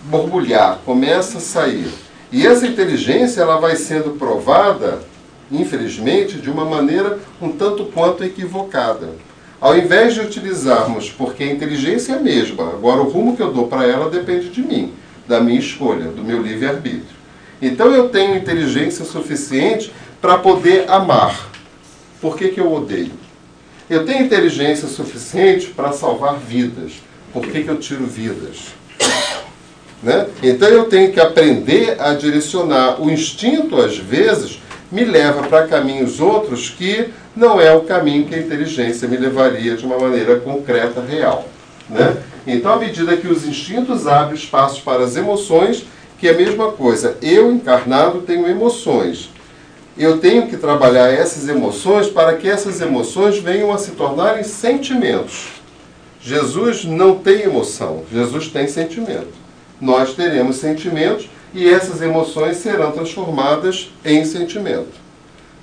[0.04, 1.92] borbulhar, começa a sair.
[2.32, 5.00] E essa inteligência ela vai sendo provada,
[5.52, 9.10] infelizmente, de uma maneira um tanto quanto equivocada.
[9.60, 13.52] Ao invés de utilizarmos, porque a inteligência é a mesma, agora o rumo que eu
[13.52, 14.92] dou para ela depende de mim,
[15.26, 17.18] da minha escolha, do meu livre-arbítrio.
[17.60, 21.50] Então eu tenho inteligência suficiente para poder amar.
[22.20, 23.17] Por que, que eu odeio?
[23.90, 26.92] Eu tenho inteligência suficiente para salvar vidas.
[27.32, 28.74] Por que, que eu tiro vidas?
[30.02, 30.26] Né?
[30.42, 33.00] Então eu tenho que aprender a direcionar.
[33.00, 34.60] O instinto, às vezes,
[34.92, 39.74] me leva para caminhos outros que não é o caminho que a inteligência me levaria
[39.74, 41.48] de uma maneira concreta, real.
[41.88, 42.16] Né?
[42.46, 45.86] Então, à medida que os instintos abrem espaço para as emoções,
[46.18, 49.30] que é a mesma coisa, eu encarnado tenho emoções
[49.98, 55.48] eu tenho que trabalhar essas emoções para que essas emoções venham a se tornarem sentimentos.
[56.20, 59.32] Jesus não tem emoção, Jesus tem sentimento.
[59.80, 65.08] Nós teremos sentimentos e essas emoções serão transformadas em sentimento.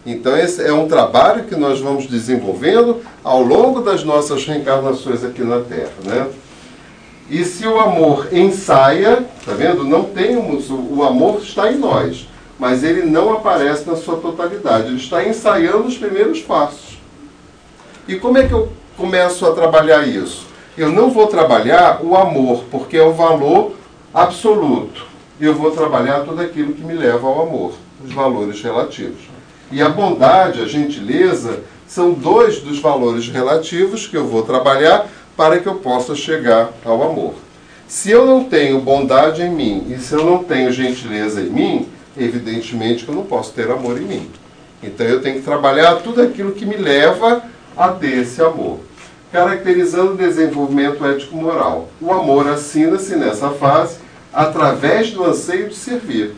[0.06, 5.44] Então, esse é um trabalho que nós vamos desenvolvendo ao longo das nossas reencarnações aqui
[5.44, 5.94] na Terra.
[6.04, 6.28] Né?
[7.30, 9.84] E se o amor ensaia, tá vendo?
[9.84, 12.28] Não tem o amor está em nós
[12.60, 14.88] mas ele não aparece na sua totalidade.
[14.88, 16.98] Ele está ensaiando os primeiros passos.
[18.08, 20.48] E como é que eu começo a trabalhar isso?
[20.78, 23.74] Eu não vou trabalhar o amor, porque é o valor
[24.14, 25.06] absoluto.
[25.40, 29.22] Eu vou trabalhar tudo aquilo que me leva ao amor, os valores relativos.
[29.72, 35.60] E a bondade, a gentileza, são dois dos valores relativos que eu vou trabalhar para
[35.60, 37.34] que eu possa chegar ao amor.
[37.88, 41.90] Se eu não tenho bondade em mim e se eu não tenho gentileza em mim,
[42.18, 44.32] evidentemente que eu não posso ter amor em mim.
[44.82, 47.44] Então eu tenho que trabalhar tudo aquilo que me leva
[47.76, 48.80] a ter esse amor.
[49.32, 51.90] Caracterizando o desenvolvimento ético-moral.
[52.00, 53.98] O amor assina-se nessa fase
[54.32, 56.36] através do anseio de servir.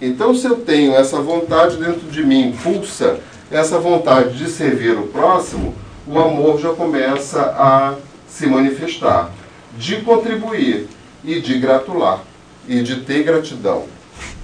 [0.00, 3.18] Então, se eu tenho essa vontade dentro de mim, pulsa
[3.50, 5.74] essa vontade de servir o próximo,
[6.06, 7.94] o amor já começa a
[8.28, 9.30] se manifestar,
[9.78, 10.88] de contribuir
[11.24, 12.22] e de gratular,
[12.68, 13.84] e de ter gratidão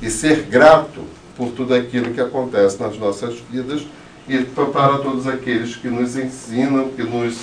[0.00, 1.04] e ser grato
[1.36, 3.82] por tudo aquilo que acontece nas nossas vidas
[4.28, 7.38] e para todos aqueles que nos ensinam, que nos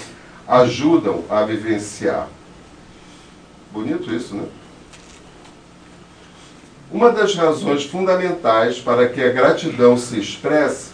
[0.48, 2.28] ajudam a vivenciar.
[3.72, 4.46] Bonito isso, né?
[6.92, 10.90] Uma das razões fundamentais para que a gratidão se expresse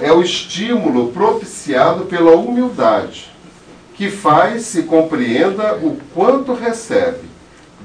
[0.00, 3.30] é o estímulo propiciado pela humildade,
[3.94, 7.27] que faz se compreenda o quanto recebe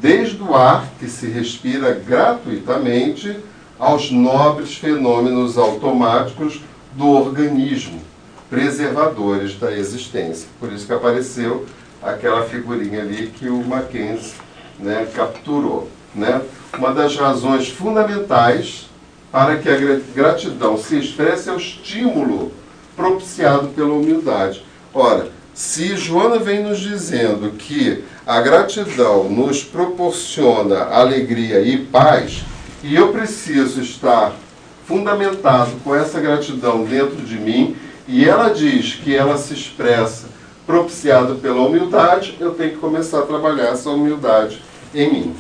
[0.04, 3.38] desde o ar que se respira gratuitamente
[3.80, 6.60] aos nobres fenômenos automáticos
[6.92, 8.02] do organismo,
[8.50, 10.50] preservadores da existência.
[10.60, 11.66] Por isso que apareceu
[12.02, 14.34] aquela figurinha ali que o Mackenzie
[14.78, 15.90] né, capturou.
[16.14, 16.42] Né?
[16.78, 18.90] Uma das razões fundamentais
[19.32, 22.52] para que a gratidão se expresse é o estímulo
[22.94, 24.66] propiciado pela humildade.
[24.94, 32.44] Ora, se Joana vem nos dizendo que a gratidão nos proporciona alegria e paz,
[32.82, 34.34] e eu preciso estar
[34.88, 37.76] fundamentado com essa gratidão dentro de mim,
[38.08, 40.28] e ela diz que ela se expressa
[40.66, 44.62] propiciada pela humildade, eu tenho que começar a trabalhar essa humildade
[44.96, 45.36] em mim.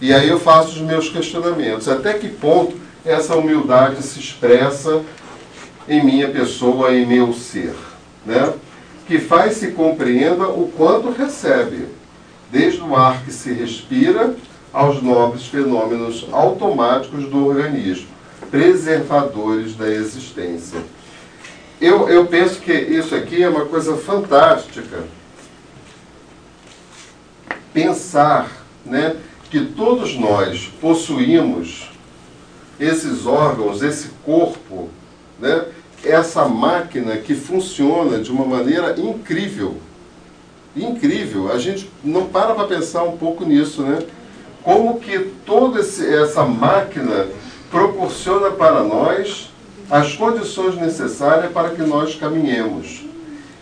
[0.00, 1.88] E aí eu faço os meus questionamentos.
[1.88, 5.02] Até que ponto essa humildade se expressa
[5.86, 7.74] em minha pessoa, em meu ser?
[8.24, 8.54] Né?
[9.06, 11.97] Que faz se compreenda o quanto recebe
[12.50, 14.34] desde o ar que se respira
[14.72, 18.08] aos nobres fenômenos automáticos do organismo,
[18.50, 20.80] preservadores da existência.
[21.80, 25.04] Eu, eu penso que isso aqui é uma coisa fantástica.
[27.72, 28.50] Pensar
[28.84, 29.16] né,
[29.50, 31.90] que todos nós possuímos
[32.80, 34.88] esses órgãos, esse corpo,
[35.38, 35.66] né,
[36.04, 39.76] essa máquina que funciona de uma maneira incrível.
[40.84, 41.52] Incrível.
[41.52, 43.98] A gente não para para pensar um pouco nisso, né?
[44.62, 47.26] Como que toda essa máquina
[47.70, 49.50] proporciona para nós
[49.90, 53.04] as condições necessárias para que nós caminhemos.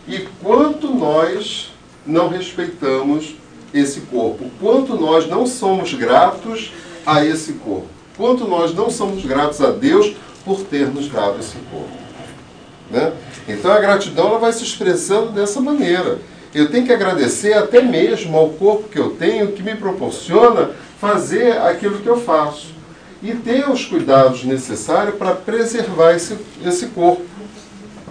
[0.08, 1.72] E quanto nós
[2.04, 3.34] não respeitamos
[3.72, 6.72] esse corpo, quanto nós não somos gratos
[7.04, 7.86] a esse corpo,
[8.16, 10.14] quanto nós não somos gratos a Deus
[10.44, 12.06] por ter nos dado esse corpo.
[12.90, 13.12] Né?
[13.48, 16.18] Então a gratidão ela vai se expressando dessa maneira.
[16.56, 21.52] Eu tenho que agradecer até mesmo ao corpo que eu tenho, que me proporciona fazer
[21.58, 22.68] aquilo que eu faço.
[23.22, 26.34] E ter os cuidados necessários para preservar esse,
[26.64, 27.26] esse corpo.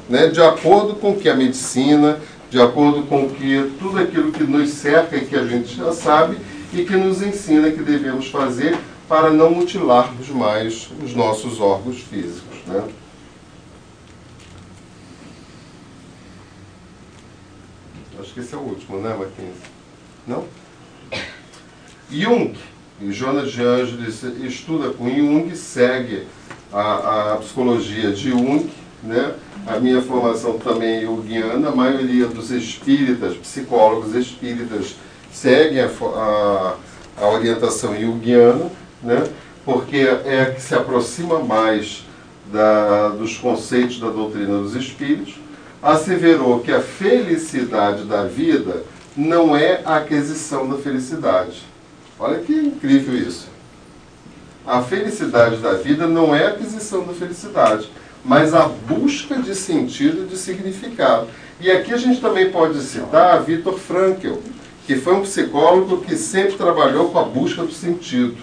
[0.08, 0.28] Né?
[0.28, 2.20] De acordo com o que a medicina,
[2.52, 6.38] de acordo com que tudo aquilo que nos cerca e que a gente já sabe
[6.72, 8.78] e que nos ensina que devemos fazer
[9.10, 12.60] para não mutilarmos mais os nossos órgãos físicos.
[12.68, 12.84] Né?
[18.36, 19.54] Que esse é o último, né, Mackenzie?
[20.28, 20.44] Não?
[22.12, 22.54] Jung,
[23.02, 26.28] e Jonas de Angelis estuda com Jung, segue
[26.72, 28.70] a, a psicologia de Jung,
[29.02, 29.36] né?
[29.66, 34.96] A minha formação também é junguiana, a maioria dos espíritas, psicólogos espíritas,
[35.32, 36.76] seguem a, a,
[37.22, 38.70] a orientação junguiana,
[39.02, 39.24] né?
[39.64, 42.06] porque é a que se aproxima mais
[42.52, 45.36] da, dos conceitos da doutrina dos espíritos,
[45.86, 48.84] asseverou que a felicidade da vida
[49.16, 51.62] não é a aquisição da felicidade.
[52.18, 53.48] Olha que incrível isso.
[54.66, 57.88] A felicidade da vida não é a aquisição da felicidade,
[58.24, 61.28] mas a busca de sentido e de significado.
[61.62, 64.40] E aqui a gente também pode citar Viktor Frankl,
[64.88, 68.38] que foi um psicólogo que sempre trabalhou com a busca do sentido.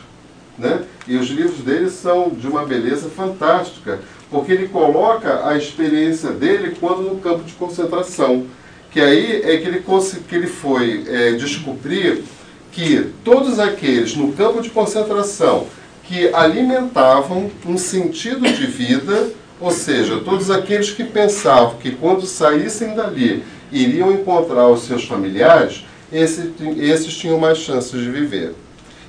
[0.57, 0.85] Né?
[1.09, 3.99] E os livros dele são de uma beleza fantástica,
[4.33, 8.47] porque ele coloca a experiência dele quando no campo de concentração.
[8.91, 9.85] Que aí é que ele,
[10.29, 12.25] que ele foi é, descobrir
[12.73, 15.67] que todos aqueles no campo de concentração
[16.05, 19.31] que alimentavam um sentido de vida,
[19.61, 25.85] ou seja, todos aqueles que pensavam que quando saíssem dali iriam encontrar os seus familiares,
[26.11, 28.55] esses, esses tinham mais chances de viver.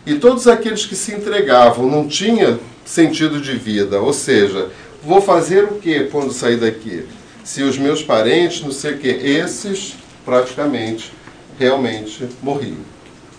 [0.06, 4.68] E todos aqueles que se entregavam não tinham sentido de vida, ou seja,
[5.04, 7.06] vou fazer o que quando sair daqui?
[7.44, 9.96] Se os meus parentes, não sei o que, esses
[10.26, 11.12] praticamente,
[11.60, 12.78] realmente morriam.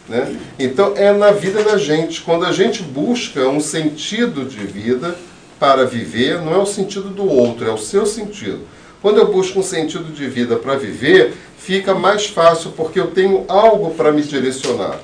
[0.08, 0.36] Né?
[0.58, 5.16] Então é na vida da gente, quando a gente busca um sentido de vida
[5.58, 8.60] para viver, não é o sentido do outro, é o seu sentido.
[9.00, 13.44] Quando eu busco um sentido de vida para viver, fica mais fácil porque eu tenho
[13.48, 14.98] algo para me direcionar,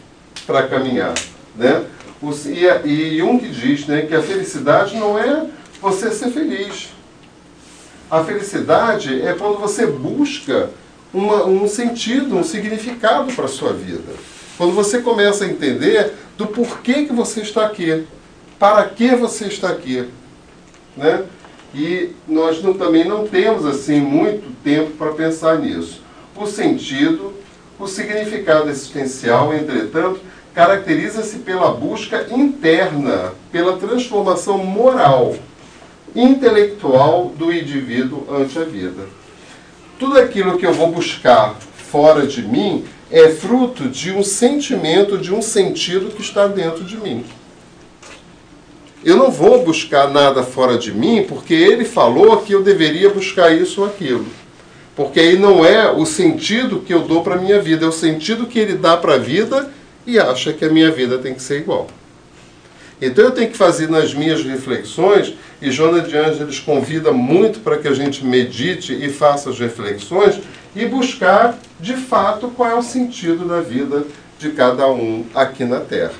[0.46, 1.14] para caminhar.
[1.56, 1.84] Né?
[2.46, 5.46] E, e Jung diz né, que a felicidade não é
[5.80, 6.90] você ser feliz.
[8.10, 10.70] A felicidade é quando você busca
[11.12, 14.12] uma, um sentido, um significado para a sua vida.
[14.56, 18.04] Quando você começa a entender do porquê que você está aqui,
[18.58, 20.06] para que você está aqui.
[20.96, 21.24] Né?
[21.74, 26.02] E nós não, também não temos assim muito tempo para pensar nisso.
[26.36, 27.32] O sentido,
[27.78, 30.20] o significado existencial, entretanto,
[30.54, 35.36] caracteriza-se pela busca interna, pela transformação moral,
[36.14, 39.08] intelectual do indivíduo ante a vida.
[39.98, 41.56] Tudo aquilo que eu vou buscar
[41.90, 46.96] fora de mim é fruto de um sentimento, de um sentido que está dentro de
[46.96, 47.24] mim.
[49.04, 53.50] Eu não vou buscar nada fora de mim porque ele falou que eu deveria buscar
[53.50, 54.26] isso ou aquilo.
[54.94, 57.92] Porque aí não é o sentido que eu dou para a minha vida, é o
[57.92, 59.72] sentido que ele dá para a vida
[60.06, 61.88] e acha que a minha vida tem que ser igual.
[63.00, 67.78] Então eu tenho que fazer nas minhas reflexões, e Jonas de Ângeles convida muito para
[67.78, 70.40] que a gente medite e faça as reflexões
[70.74, 74.04] e buscar de fato qual é o sentido da vida
[74.38, 76.14] de cada um aqui na Terra.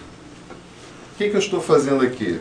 [1.15, 2.39] O que, que eu estou fazendo aqui?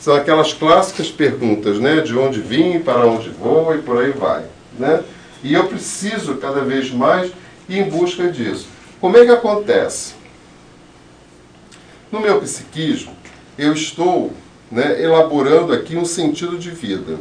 [0.00, 2.00] São aquelas clássicas perguntas, né?
[2.00, 4.44] De onde vim, para onde vou e por aí vai.
[4.78, 5.02] Né?
[5.42, 7.30] E eu preciso cada vez mais
[7.68, 8.66] ir em busca disso.
[9.00, 10.14] Como é que acontece?
[12.10, 13.14] No meu psiquismo,
[13.58, 14.32] eu estou
[14.70, 17.18] né, elaborando aqui um sentido de vida.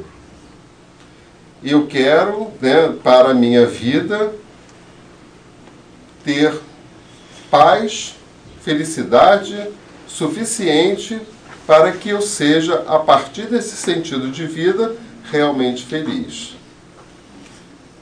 [1.64, 4.32] Eu quero, né, para a minha vida,
[6.24, 6.54] ter
[7.50, 8.16] paz,
[8.62, 9.68] felicidade
[10.08, 11.20] suficiente
[11.66, 14.96] para que eu seja, a partir desse sentido de vida,
[15.32, 16.56] realmente feliz.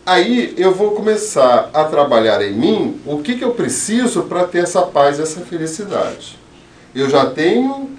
[0.06, 4.60] Aí eu vou começar a trabalhar em mim o que, que eu preciso para ter
[4.60, 6.38] essa paz, essa felicidade
[6.98, 7.91] eu já tenho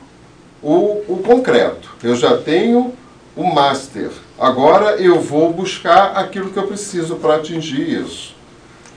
[0.62, 2.92] o, o concreto, eu já tenho
[3.36, 4.10] o master.
[4.38, 8.34] Agora eu vou buscar aquilo que eu preciso para atingir isso.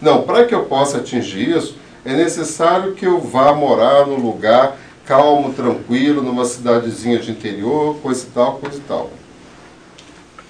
[0.01, 4.77] Não, para que eu possa atingir isso, é necessário que eu vá morar num lugar
[5.05, 9.11] calmo, tranquilo, numa cidadezinha de interior, coisa e tal, coisa e tal.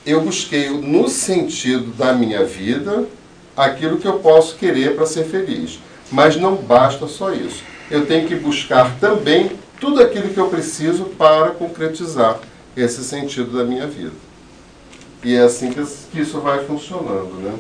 [0.06, 3.06] Eu busquei no sentido da minha vida
[3.56, 5.80] aquilo que eu posso querer para ser feliz.
[6.12, 7.64] Mas não basta só isso.
[7.90, 9.52] Eu tenho que buscar também
[9.82, 12.40] tudo aquilo que eu preciso para concretizar
[12.78, 14.14] esse sentido da minha vida.
[15.24, 17.58] E é assim que isso vai funcionando, né?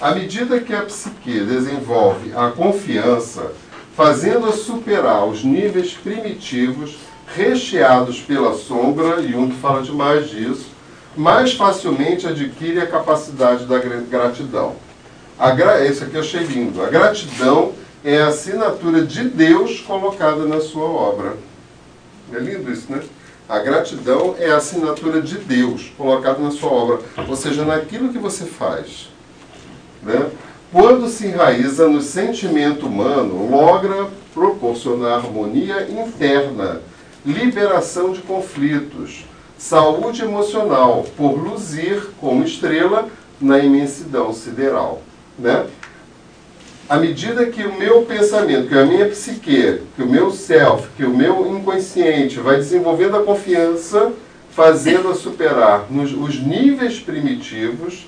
[0.00, 3.52] À medida que a psique desenvolve a confiança,
[3.96, 6.96] fazendo-a superar os níveis primitivos
[7.36, 10.66] recheados pela sombra, e um que fala demais disso,
[11.16, 14.74] mais facilmente adquire a capacidade da gratidão.
[15.38, 15.86] A gra...
[15.86, 16.82] Esse aqui eu achei lindo.
[16.82, 17.72] A gratidão
[18.04, 21.36] é a assinatura de Deus colocada na sua obra.
[22.32, 23.02] É lindo isso, né?
[23.48, 28.18] A gratidão é a assinatura de Deus colocada na sua obra, ou seja, naquilo que
[28.18, 29.10] você faz.
[30.02, 30.30] Né?
[30.72, 36.80] Quando se enraiza no sentimento humano, logra proporcionar harmonia interna,
[37.26, 39.26] liberação de conflitos,
[39.58, 45.02] saúde emocional, por luzir como estrela na imensidão sideral.
[45.38, 45.66] Né?
[46.88, 51.04] À medida que o meu pensamento, que a minha psique, que o meu self, que
[51.04, 54.12] o meu inconsciente vai desenvolvendo a confiança,
[54.50, 58.06] fazendo-a superar nos, os níveis primitivos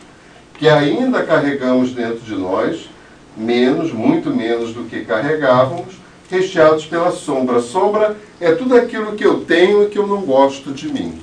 [0.58, 2.88] que ainda carregamos dentro de nós,
[3.36, 5.94] menos, muito menos do que carregávamos,
[6.30, 7.60] recheados pela sombra.
[7.60, 11.20] Sombra é tudo aquilo que eu tenho e que eu não gosto de mim.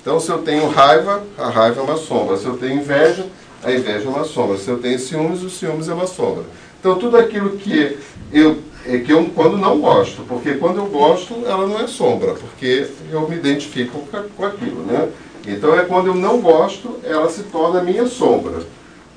[0.00, 2.36] Então, se eu tenho raiva, a raiva é uma sombra.
[2.36, 3.26] Se eu tenho inveja,
[3.64, 4.56] a inveja é uma sombra.
[4.56, 6.44] Se eu tenho ciúmes, o ciúmes é uma sombra.
[6.78, 7.96] Então, tudo aquilo que
[8.32, 12.34] eu, é que eu quando não gosto, porque quando eu gosto, ela não é sombra,
[12.34, 14.06] porque eu me identifico
[14.36, 15.08] com aquilo, né?
[15.46, 18.62] Então, é quando eu não gosto, ela se torna minha sombra.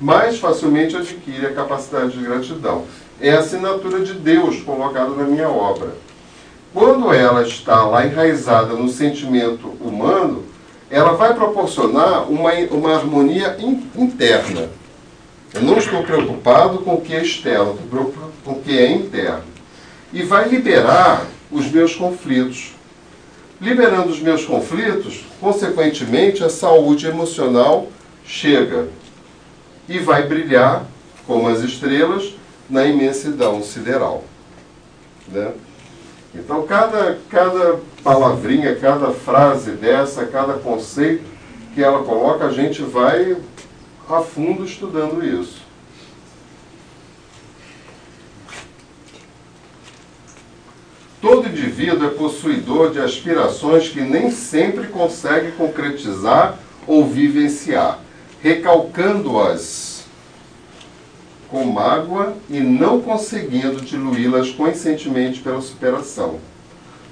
[0.00, 2.84] Mais facilmente adquire a capacidade de gratidão.
[3.20, 5.90] É a assinatura de Deus colocada na minha obra.
[6.72, 10.44] Quando ela está lá enraizada no sentimento humano,
[10.90, 14.68] ela vai proporcionar uma, uma harmonia in, interna.
[15.52, 18.90] Eu não estou preocupado com o que é externo, estou preocupado com o que é
[18.90, 19.44] interno.
[20.12, 22.72] E vai liberar os meus conflitos.
[23.60, 27.88] Liberando os meus conflitos, consequentemente, a saúde emocional
[28.24, 28.88] chega
[29.88, 30.84] e vai brilhar
[31.26, 32.34] como as estrelas
[32.70, 34.22] na imensidão sideral.
[35.26, 35.52] Né?
[36.34, 41.24] Então, cada, cada palavrinha, cada frase dessa, cada conceito
[41.74, 43.36] que ela coloca, a gente vai
[44.08, 45.60] a fundo estudando isso.
[51.20, 57.98] Todo indivíduo é possuidor de aspirações que nem sempre consegue concretizar ou vivenciar,
[58.40, 60.04] recalcando-as
[61.50, 66.40] com mágoa e não conseguindo diluí-las conscientemente pela superação.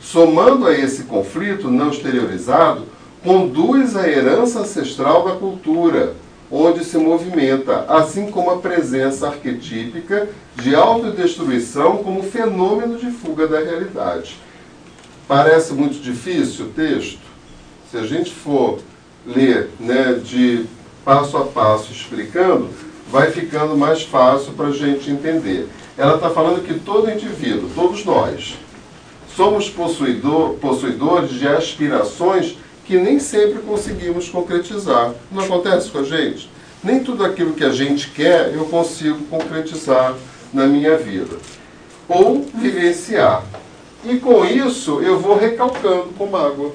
[0.06, 2.84] Somando a esse conflito não exteriorizado,
[3.24, 6.14] conduz a herança ancestral da cultura,
[6.48, 13.58] onde se movimenta, assim como a presença arquetípica de autodestruição como fenômeno de fuga da
[13.58, 14.38] realidade.
[15.26, 17.18] Parece muito difícil o texto?
[17.90, 18.78] Se a gente for
[19.26, 20.66] ler né, de
[21.04, 22.70] passo a passo explicando,
[23.10, 25.68] vai ficando mais fácil para a gente entender.
[25.98, 28.56] Ela está falando que todo indivíduo, todos nós,
[29.36, 35.12] somos possuidor, possuidores de aspirações que nem sempre conseguimos concretizar.
[35.30, 36.50] Não acontece com a gente?
[36.82, 40.14] Nem tudo aquilo que a gente quer eu consigo concretizar
[40.52, 41.36] na minha vida.
[42.08, 43.44] Ou vivenciar.
[44.04, 46.72] E com isso eu vou recalcando com mágoa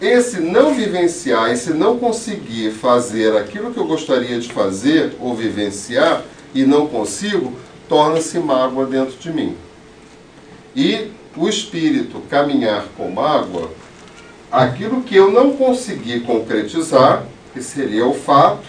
[0.00, 6.22] esse não vivenciar, esse não conseguir fazer aquilo que eu gostaria de fazer ou vivenciar
[6.54, 7.52] e não consigo,
[7.88, 9.56] torna-se mágoa dentro de mim.
[10.74, 13.70] E o espírito caminhar com mágoa,
[14.50, 18.66] aquilo que eu não consegui concretizar, que seria o fato,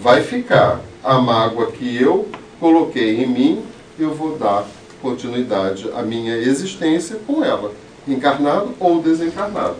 [0.00, 0.80] vai ficar.
[1.02, 2.28] A mágoa que eu
[2.60, 3.64] coloquei em mim,
[3.98, 4.64] eu vou dar
[5.00, 7.72] continuidade à minha existência com ela,
[8.06, 9.76] encarnado ou desencarnado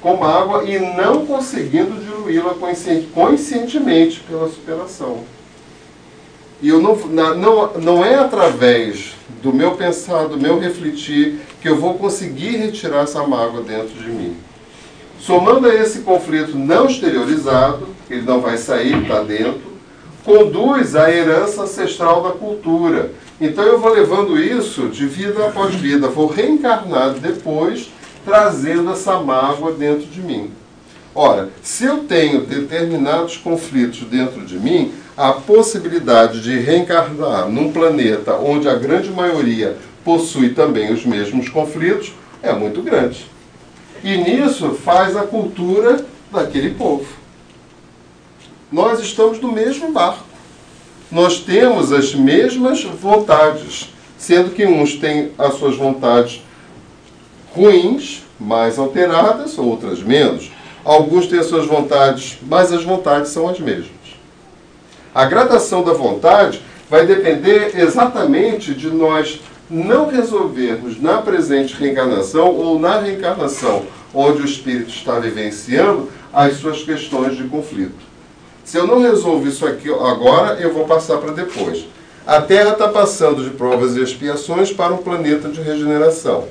[0.00, 2.54] com água e não conseguindo diluí-la
[3.14, 5.20] conscientemente pela superação.
[6.62, 6.94] E eu não,
[7.34, 13.02] não, não é através do meu pensar, do meu refletir, que eu vou conseguir retirar
[13.02, 14.36] essa mágoa dentro de mim.
[15.18, 19.72] Somando a esse conflito não exteriorizado, ele não vai sair, está dentro,
[20.24, 23.10] conduz à herança ancestral da cultura.
[23.40, 27.90] Então eu vou levando isso de vida após vida, vou reencarnar depois,
[28.24, 30.50] trazendo essa mágoa dentro de mim.
[31.14, 38.36] Ora, se eu tenho determinados conflitos dentro de mim, a possibilidade de reencarnar num planeta
[38.36, 43.26] onde a grande maioria possui também os mesmos conflitos é muito grande.
[44.02, 47.06] E nisso faz a cultura daquele povo.
[48.70, 50.24] Nós estamos no mesmo barco.
[51.10, 56.42] Nós temos as mesmas vontades, sendo que uns têm as suas vontades
[57.54, 60.50] ruins, mais alteradas, outras menos.
[60.82, 64.01] Alguns têm as suas vontades, mas as vontades são as mesmas.
[65.14, 72.78] A gradação da vontade vai depender exatamente de nós não resolvermos na presente reencarnação ou
[72.78, 73.84] na reencarnação
[74.14, 78.12] onde o espírito está vivenciando as suas questões de conflito.
[78.64, 81.86] Se eu não resolvo isso aqui agora, eu vou passar para depois.
[82.26, 86.46] A Terra está passando de provas e expiações para um planeta de regeneração.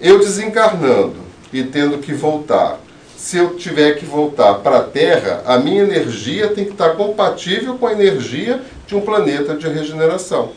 [0.00, 1.16] Eu desencarnando
[1.52, 2.78] e tendo que voltar,
[3.20, 7.76] se eu tiver que voltar para a Terra, a minha energia tem que estar compatível
[7.76, 10.52] com a energia de um planeta de regeneração.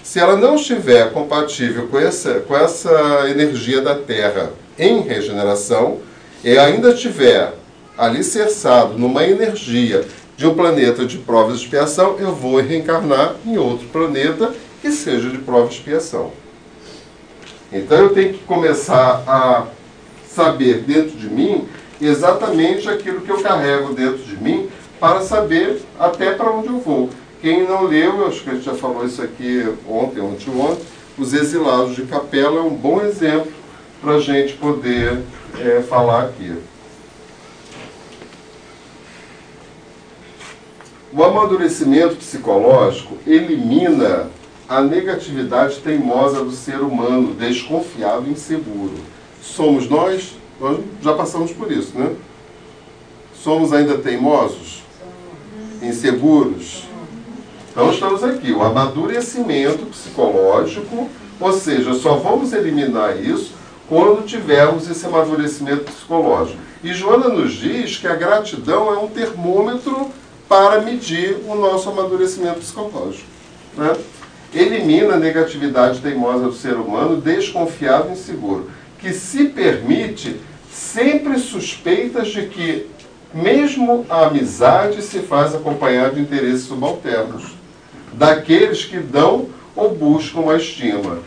[0.00, 5.98] Se ela não estiver compatível com essa, com essa energia da Terra em regeneração,
[6.44, 7.52] e ainda estiver
[7.98, 10.04] alicerçado numa energia
[10.36, 15.28] de um planeta de prova e expiação, eu vou reencarnar em outro planeta que seja
[15.28, 16.30] de prova e expiação.
[17.72, 19.66] Então eu tenho que começar a
[20.28, 21.66] saber dentro de mim
[22.00, 24.68] exatamente aquilo que eu carrego dentro de mim
[24.98, 27.10] para saber até para onde eu vou.
[27.40, 30.84] Quem não leu, eu acho que a gente já falou isso aqui ontem, ontem, ontem,
[31.18, 33.52] Os Exilados de Capela é um bom exemplo
[34.00, 35.20] para a gente poder
[35.60, 36.54] é, falar aqui.
[41.12, 44.30] O amadurecimento psicológico elimina
[44.68, 48.94] a negatividade teimosa do ser humano, desconfiado e inseguro.
[49.40, 50.34] Somos nós?
[50.60, 52.14] Nós já passamos por isso, né?
[53.34, 54.82] Somos ainda teimosos?
[55.82, 56.84] Inseguros?
[57.70, 61.08] Então estamos aqui, o amadurecimento psicológico,
[61.40, 63.52] ou seja, só vamos eliminar isso
[63.88, 66.58] quando tivermos esse amadurecimento psicológico.
[66.82, 70.10] E Joana nos diz que a gratidão é um termômetro
[70.48, 73.26] para medir o nosso amadurecimento psicológico.
[73.76, 73.96] Né?
[74.54, 78.70] Elimina a negatividade teimosa do ser humano, desconfiado e inseguro,
[79.04, 80.40] que se permite
[80.72, 82.86] sempre suspeitas de que
[83.34, 87.52] mesmo a amizade se faz acompanhar de interesses subalternos,
[88.14, 91.18] daqueles que dão ou buscam a estima.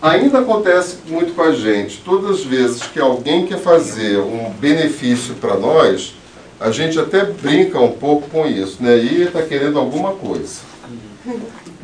[0.00, 5.34] Ainda acontece muito com a gente, todas as vezes que alguém quer fazer um benefício
[5.34, 6.14] para nós,
[6.58, 8.96] a gente até brinca um pouco com isso, né?
[8.96, 10.60] E está querendo alguma coisa.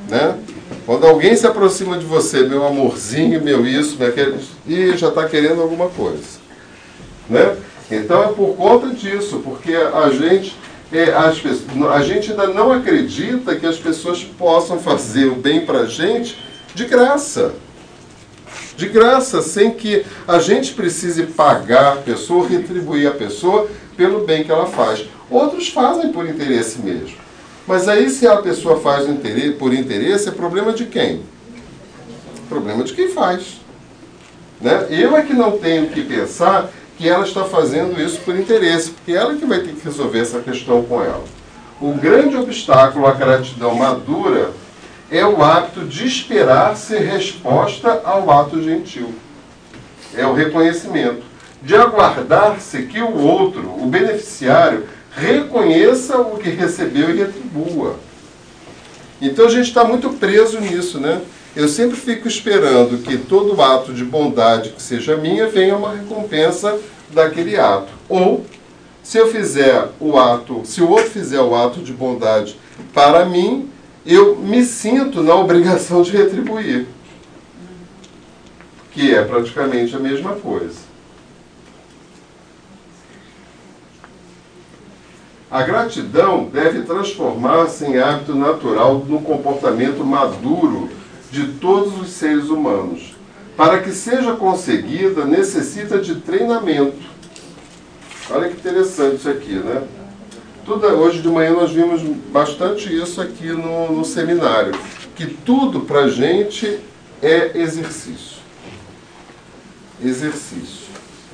[0.09, 0.39] Né?
[0.85, 5.29] Quando alguém se aproxima de você, meu amorzinho, meu isso, meu aquele, e já está
[5.29, 6.41] querendo alguma coisa.
[7.29, 7.57] Né?
[7.91, 10.57] Então é por conta disso, porque a gente,
[10.93, 11.41] é, as,
[11.93, 16.37] a gente ainda não acredita que as pessoas possam fazer o bem para a gente
[16.75, 17.55] de graça.
[18.77, 24.43] De graça, sem que a gente precise pagar a pessoa, retribuir a pessoa pelo bem
[24.43, 25.07] que ela faz.
[25.31, 27.17] Outros fazem por interesse mesmo.
[27.67, 29.07] Mas aí, se a pessoa faz
[29.59, 31.23] por interesse, é problema de quem?
[32.49, 33.61] Problema de quem faz.
[34.61, 34.87] Né?
[34.91, 39.13] Eu é que não tenho que pensar que ela está fazendo isso por interesse, porque
[39.13, 41.25] ela é que vai ter que resolver essa questão com ela.
[41.81, 44.53] O grande obstáculo à gratidão madura
[45.11, 49.13] é o hábito de esperar ser resposta ao ato gentil.
[50.17, 51.23] É o reconhecimento
[51.61, 54.85] de aguardar-se que o outro, o beneficiário,
[55.15, 57.97] reconheça o que recebeu e retribua.
[59.21, 61.21] Então a gente está muito preso nisso, né?
[61.55, 66.79] Eu sempre fico esperando que todo ato de bondade que seja minha venha uma recompensa
[67.13, 67.93] daquele ato.
[68.09, 68.45] Ou,
[69.03, 72.57] se eu fizer o ato, se o outro fizer o ato de bondade
[72.95, 73.69] para mim,
[74.05, 76.87] eu me sinto na obrigação de retribuir.
[78.93, 80.92] Que é praticamente a mesma coisa.
[85.53, 90.89] A gratidão deve transformar-se em hábito natural no comportamento maduro
[91.31, 93.15] de todos os seres humanos.
[93.55, 96.97] Para que seja conseguida, necessita de treinamento.
[98.31, 99.83] Olha que interessante isso aqui, né?
[100.65, 102.01] Tudo, hoje de manhã nós vimos
[102.33, 104.73] bastante isso aqui no, no seminário.
[105.15, 106.81] Que tudo para a gente
[107.21, 108.39] é exercício.
[110.03, 110.87] Exercício.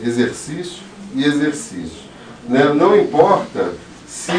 [0.02, 0.82] Exercício
[1.14, 2.08] e exercício.
[2.48, 2.64] Né?
[2.74, 3.74] Não importa
[4.08, 4.32] se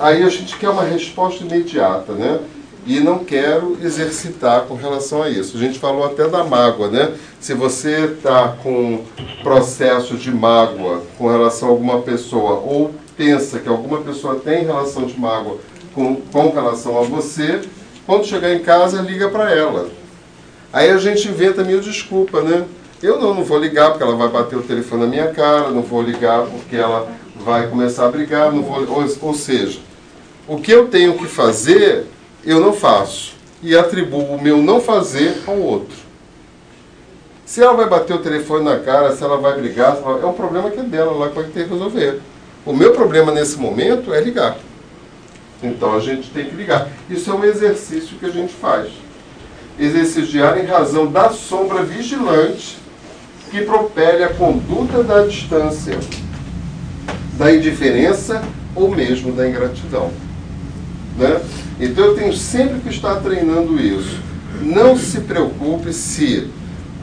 [0.00, 2.40] aí a gente quer uma resposta imediata, né?
[2.84, 5.56] E não quero exercitar com relação a isso.
[5.56, 7.14] A gente falou até da mágoa, né?
[7.40, 9.04] Se você está com
[9.42, 15.06] processo de mágoa com relação a alguma pessoa ou pensa que alguma pessoa tem relação
[15.06, 15.58] de mágoa
[15.94, 17.62] com, com relação a você,
[18.04, 19.88] quando chegar em casa, liga para ela.
[20.72, 22.64] Aí a gente inventa mil desculpa, né?
[23.02, 25.82] Eu não, não vou ligar porque ela vai bater o telefone na minha cara, não
[25.82, 27.08] vou ligar porque ela
[27.46, 29.78] vai começar a brigar, não vou, ou, ou seja,
[30.48, 32.04] o que eu tenho que fazer,
[32.44, 33.36] eu não faço.
[33.62, 35.96] E atribuo o meu não fazer ao outro.
[37.44, 40.72] Se ela vai bater o telefone na cara, se ela vai brigar, é um problema
[40.72, 42.20] que é dela, ela vai ter que resolver.
[42.66, 44.56] O meu problema nesse momento é ligar.
[45.62, 46.88] Então a gente tem que ligar.
[47.08, 48.90] Isso é um exercício que a gente faz.
[49.78, 52.78] Exercício diário em razão da sombra vigilante
[53.52, 55.96] que propele a conduta da distância,
[57.36, 58.42] da indiferença
[58.74, 60.10] ou mesmo da ingratidão.
[61.18, 61.40] Né?
[61.80, 64.18] Então eu tenho sempre que estar treinando isso.
[64.62, 66.48] Não se preocupe se,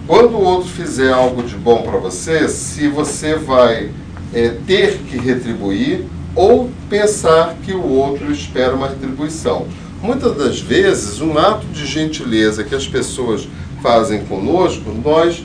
[0.08, 3.92] quando o outro fizer algo de bom para você, se você vai
[4.34, 6.06] é, ter que retribuir
[6.36, 9.68] ou pensar que o outro espera uma retribuição.
[10.02, 13.48] Muitas das vezes, um ato de gentileza que as pessoas
[13.82, 15.44] fazem conosco, nós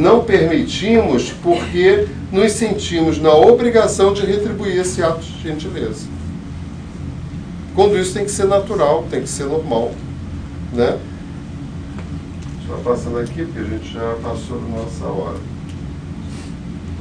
[0.00, 6.08] não permitimos porque nos sentimos na obrigação de retribuir esse ato de gentileza.
[7.74, 9.92] Quando isso tem que ser natural, tem que ser normal.
[10.72, 10.98] Né?
[12.68, 15.38] Eu passando aqui, porque a gente já passou da nossa hora.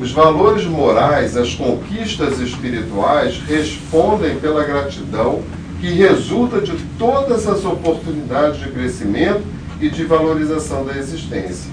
[0.02, 5.42] Os valores morais, as conquistas espirituais respondem pela gratidão
[5.80, 9.44] que resulta de todas as oportunidades de crescimento
[9.80, 11.72] e de valorização da existência,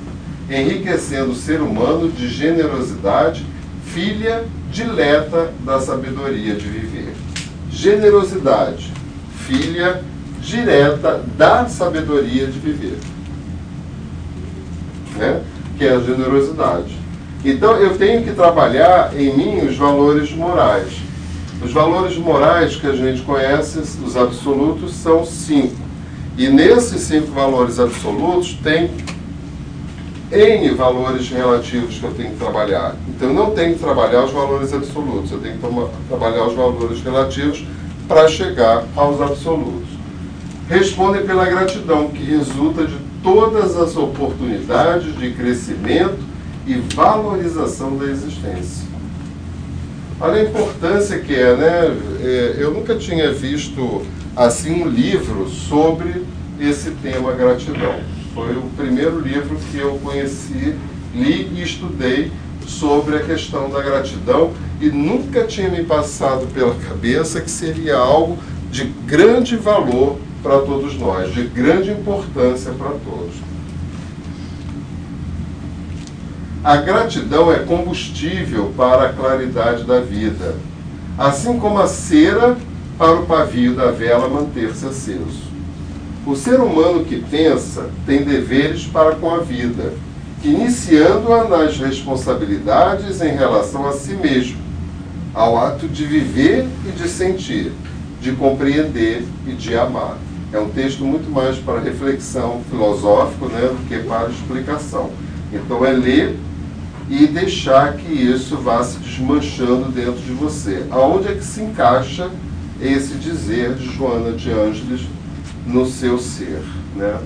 [0.51, 3.45] enriquecendo o ser humano de generosidade,
[3.87, 7.15] filha dileta da sabedoria de viver.
[7.71, 8.93] Generosidade,
[9.47, 10.03] filha
[10.41, 12.99] direta da sabedoria de viver.
[15.17, 15.43] Né?
[15.77, 16.97] Que é a generosidade.
[17.45, 21.07] Então eu tenho que trabalhar em mim os valores morais.
[21.63, 25.77] Os valores morais que a gente conhece, os absolutos, são cinco.
[26.37, 28.91] E nesses cinco valores absolutos tem
[30.31, 32.97] N valores relativos que eu tenho que trabalhar.
[33.09, 37.01] Então eu não tenho que trabalhar os valores absolutos, eu tenho que trabalhar os valores
[37.03, 37.65] relativos
[38.09, 39.89] para chegar aos absolutos.
[40.69, 46.19] Respondem pela gratidão, que resulta de todas as oportunidades de crescimento
[46.67, 48.87] e valorização da existência.
[50.21, 51.97] Olha a importância que é, né?
[52.21, 54.03] É, eu nunca tinha visto
[54.35, 56.25] assim um livro sobre
[56.59, 58.16] esse tema gratidão.
[58.37, 60.77] Foi o primeiro livro que eu conheci,
[61.15, 62.31] li e estudei
[62.67, 68.37] sobre a questão da gratidão e nunca tinha me passado pela cabeça que seria algo
[68.71, 73.37] de grande valor para todos nós, de grande importância para todos.
[76.63, 80.57] A gratidão é combustível para a claridade da vida,
[81.17, 82.55] assim como a cera
[82.99, 85.46] para o pavio da vela manter-se aceso.
[86.27, 89.93] O ser humano que pensa tem deveres para com a vida,
[90.43, 94.59] iniciando-a nas responsabilidades em relação a si mesmo,
[95.33, 97.71] ao ato de viver e de sentir,
[98.21, 100.19] de compreender e de amar.
[100.53, 105.13] É um texto muito mais para reflexão filosófico né, do que para explicação.
[105.53, 106.37] Então é ler
[107.09, 110.87] e deixar que isso vá se desmanchando dentro de você.
[110.91, 112.29] Aonde é que se encaixa
[112.83, 115.03] esse dizer de Joana de Ângeles
[115.67, 116.63] no seu ser,
[116.95, 117.19] né?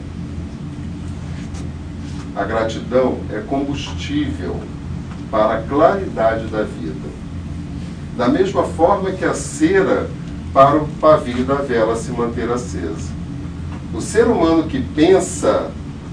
[2.34, 4.56] A gratidão é combustível
[5.30, 7.08] para a claridade da vida.
[8.16, 10.08] Da mesma forma que a cera
[10.52, 13.12] para o pavio da vela se manter acesa.
[13.92, 15.70] O ser humano que pensa,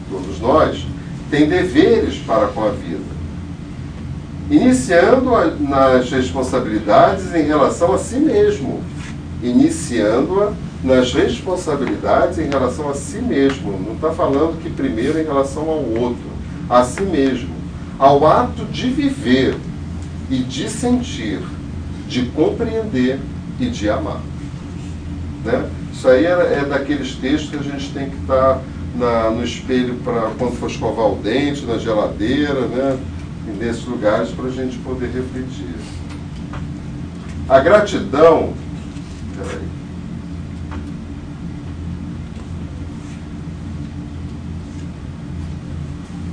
[0.10, 0.86] todos nós,
[1.30, 3.18] tem deveres para com a vida
[4.50, 8.82] iniciando nas responsabilidades em relação a si mesmo,
[9.44, 10.54] iniciando-a
[10.84, 13.72] nas responsabilidades em relação a si mesmo.
[13.72, 16.26] Não está falando que primeiro em relação ao outro,
[16.70, 17.50] a si mesmo,
[17.98, 19.56] ao ato de viver
[20.30, 21.40] e de sentir,
[22.08, 23.20] de compreender
[23.60, 24.22] e de amar.
[25.44, 25.70] Né?
[25.92, 28.62] Isso aí é, é daqueles textos que a gente tem que estar
[29.00, 33.00] tá no espelho para quando for escovar o dente, na geladeira, né?
[33.58, 35.76] nesses lugares para a gente poder refletir.
[37.48, 38.54] A gratidão.
[39.38, 39.68] Peraí.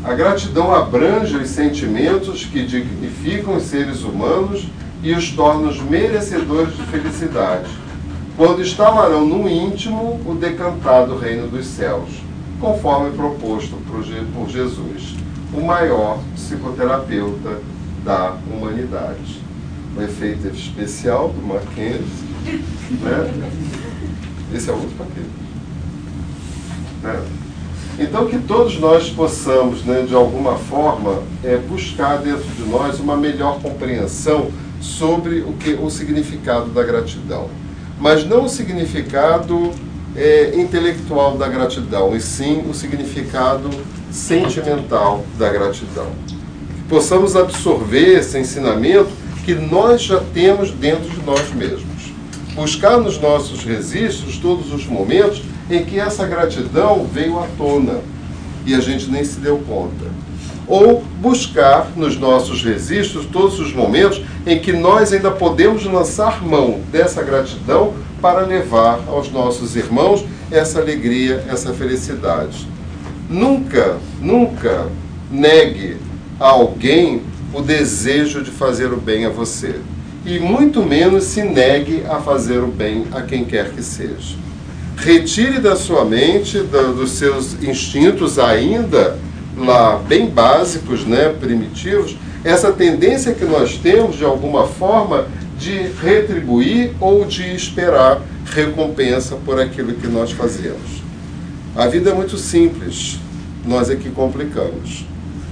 [0.04, 4.66] A gratidão abrange os sentimentos que dignificam os seres humanos
[5.02, 7.70] e os torna os merecedores de felicidade,
[8.36, 12.10] quando instalarão no íntimo o decantado reino dos céus,
[12.60, 13.76] conforme proposto
[14.30, 15.16] por Jesus,
[15.54, 17.60] o maior psicoterapeuta
[18.04, 19.42] da humanidade.
[19.96, 22.02] Um efeito especial do Mackenzie,
[23.00, 23.50] né?
[24.52, 25.30] Esse é outro paquete.
[27.02, 27.43] Né?
[27.98, 33.16] Então, que todos nós possamos, né, de alguma forma, é, buscar dentro de nós uma
[33.16, 37.48] melhor compreensão sobre o, que, o significado da gratidão.
[38.00, 39.70] Mas não o significado
[40.16, 43.70] é, intelectual da gratidão, e sim o significado
[44.10, 46.08] sentimental da gratidão.
[46.26, 49.10] Que possamos absorver esse ensinamento
[49.44, 52.12] que nós já temos dentro de nós mesmos.
[52.54, 58.00] Buscar nos nossos registros todos os momentos em que essa gratidão veio à tona
[58.66, 60.04] e a gente nem se deu conta.
[60.66, 66.80] Ou buscar nos nossos registros todos os momentos em que nós ainda podemos lançar mão
[66.90, 72.66] dessa gratidão para levar aos nossos irmãos essa alegria, essa felicidade.
[73.28, 74.86] Nunca, nunca
[75.30, 75.98] negue
[76.40, 79.76] a alguém o desejo de fazer o bem a você.
[80.24, 84.43] E muito menos se negue a fazer o bem a quem quer que seja
[85.04, 89.18] retire da sua mente, do, dos seus instintos ainda
[89.56, 95.26] lá bem básicos, né, primitivos, essa tendência que nós temos de alguma forma
[95.58, 101.02] de retribuir ou de esperar recompensa por aquilo que nós fazemos.
[101.76, 103.18] A vida é muito simples,
[103.64, 105.04] nós é que complicamos.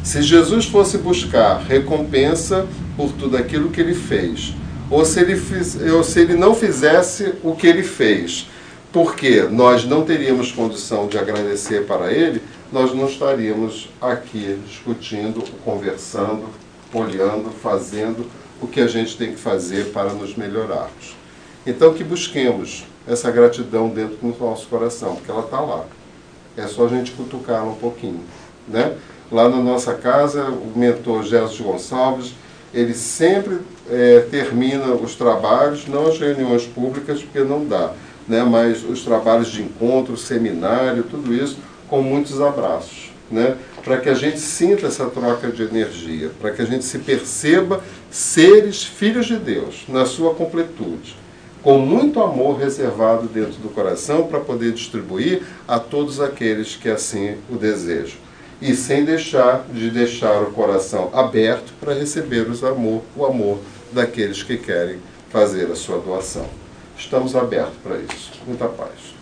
[0.03, 4.55] Se Jesus fosse buscar recompensa por tudo aquilo que ele fez,
[4.91, 8.47] ou se ele, fiz, ou se ele não fizesse o que ele fez,
[8.93, 16.45] porque nós não teríamos condição de agradecer para ele, nós não estaríamos aqui discutindo, conversando,
[16.93, 18.27] olhando, fazendo
[18.61, 21.17] o que a gente tem que fazer para nos melhorarmos.
[21.67, 25.87] Então que busquemos essa gratidão dentro do nosso coração, porque ela está lá.
[26.57, 28.21] É só a gente cutucar um pouquinho.
[28.69, 28.95] Né?
[29.31, 32.35] Lá na nossa casa, o mentor Gerson Gonçalves,
[32.75, 33.59] ele sempre
[33.91, 37.93] é, termina os trabalhos, não as reuniões públicas, porque não dá
[38.29, 41.59] né, mas os trabalhos de encontro, seminário, tudo isso,
[41.89, 43.11] com muitos abraços.
[43.31, 46.99] Né, para que a gente sinta essa troca de energia, para que a gente se
[46.99, 51.17] perceba seres filhos de Deus, na sua completude,
[51.63, 57.37] com muito amor reservado dentro do coração para poder distribuir a todos aqueles que assim
[57.51, 58.19] o desejam.
[58.61, 63.59] E sem deixar de deixar o coração aberto para receber os amor, o amor
[63.93, 64.99] daqueles que querem
[65.31, 66.62] fazer a sua doação
[66.99, 68.33] estamos abertos para isso.
[68.47, 69.13] Muita paz.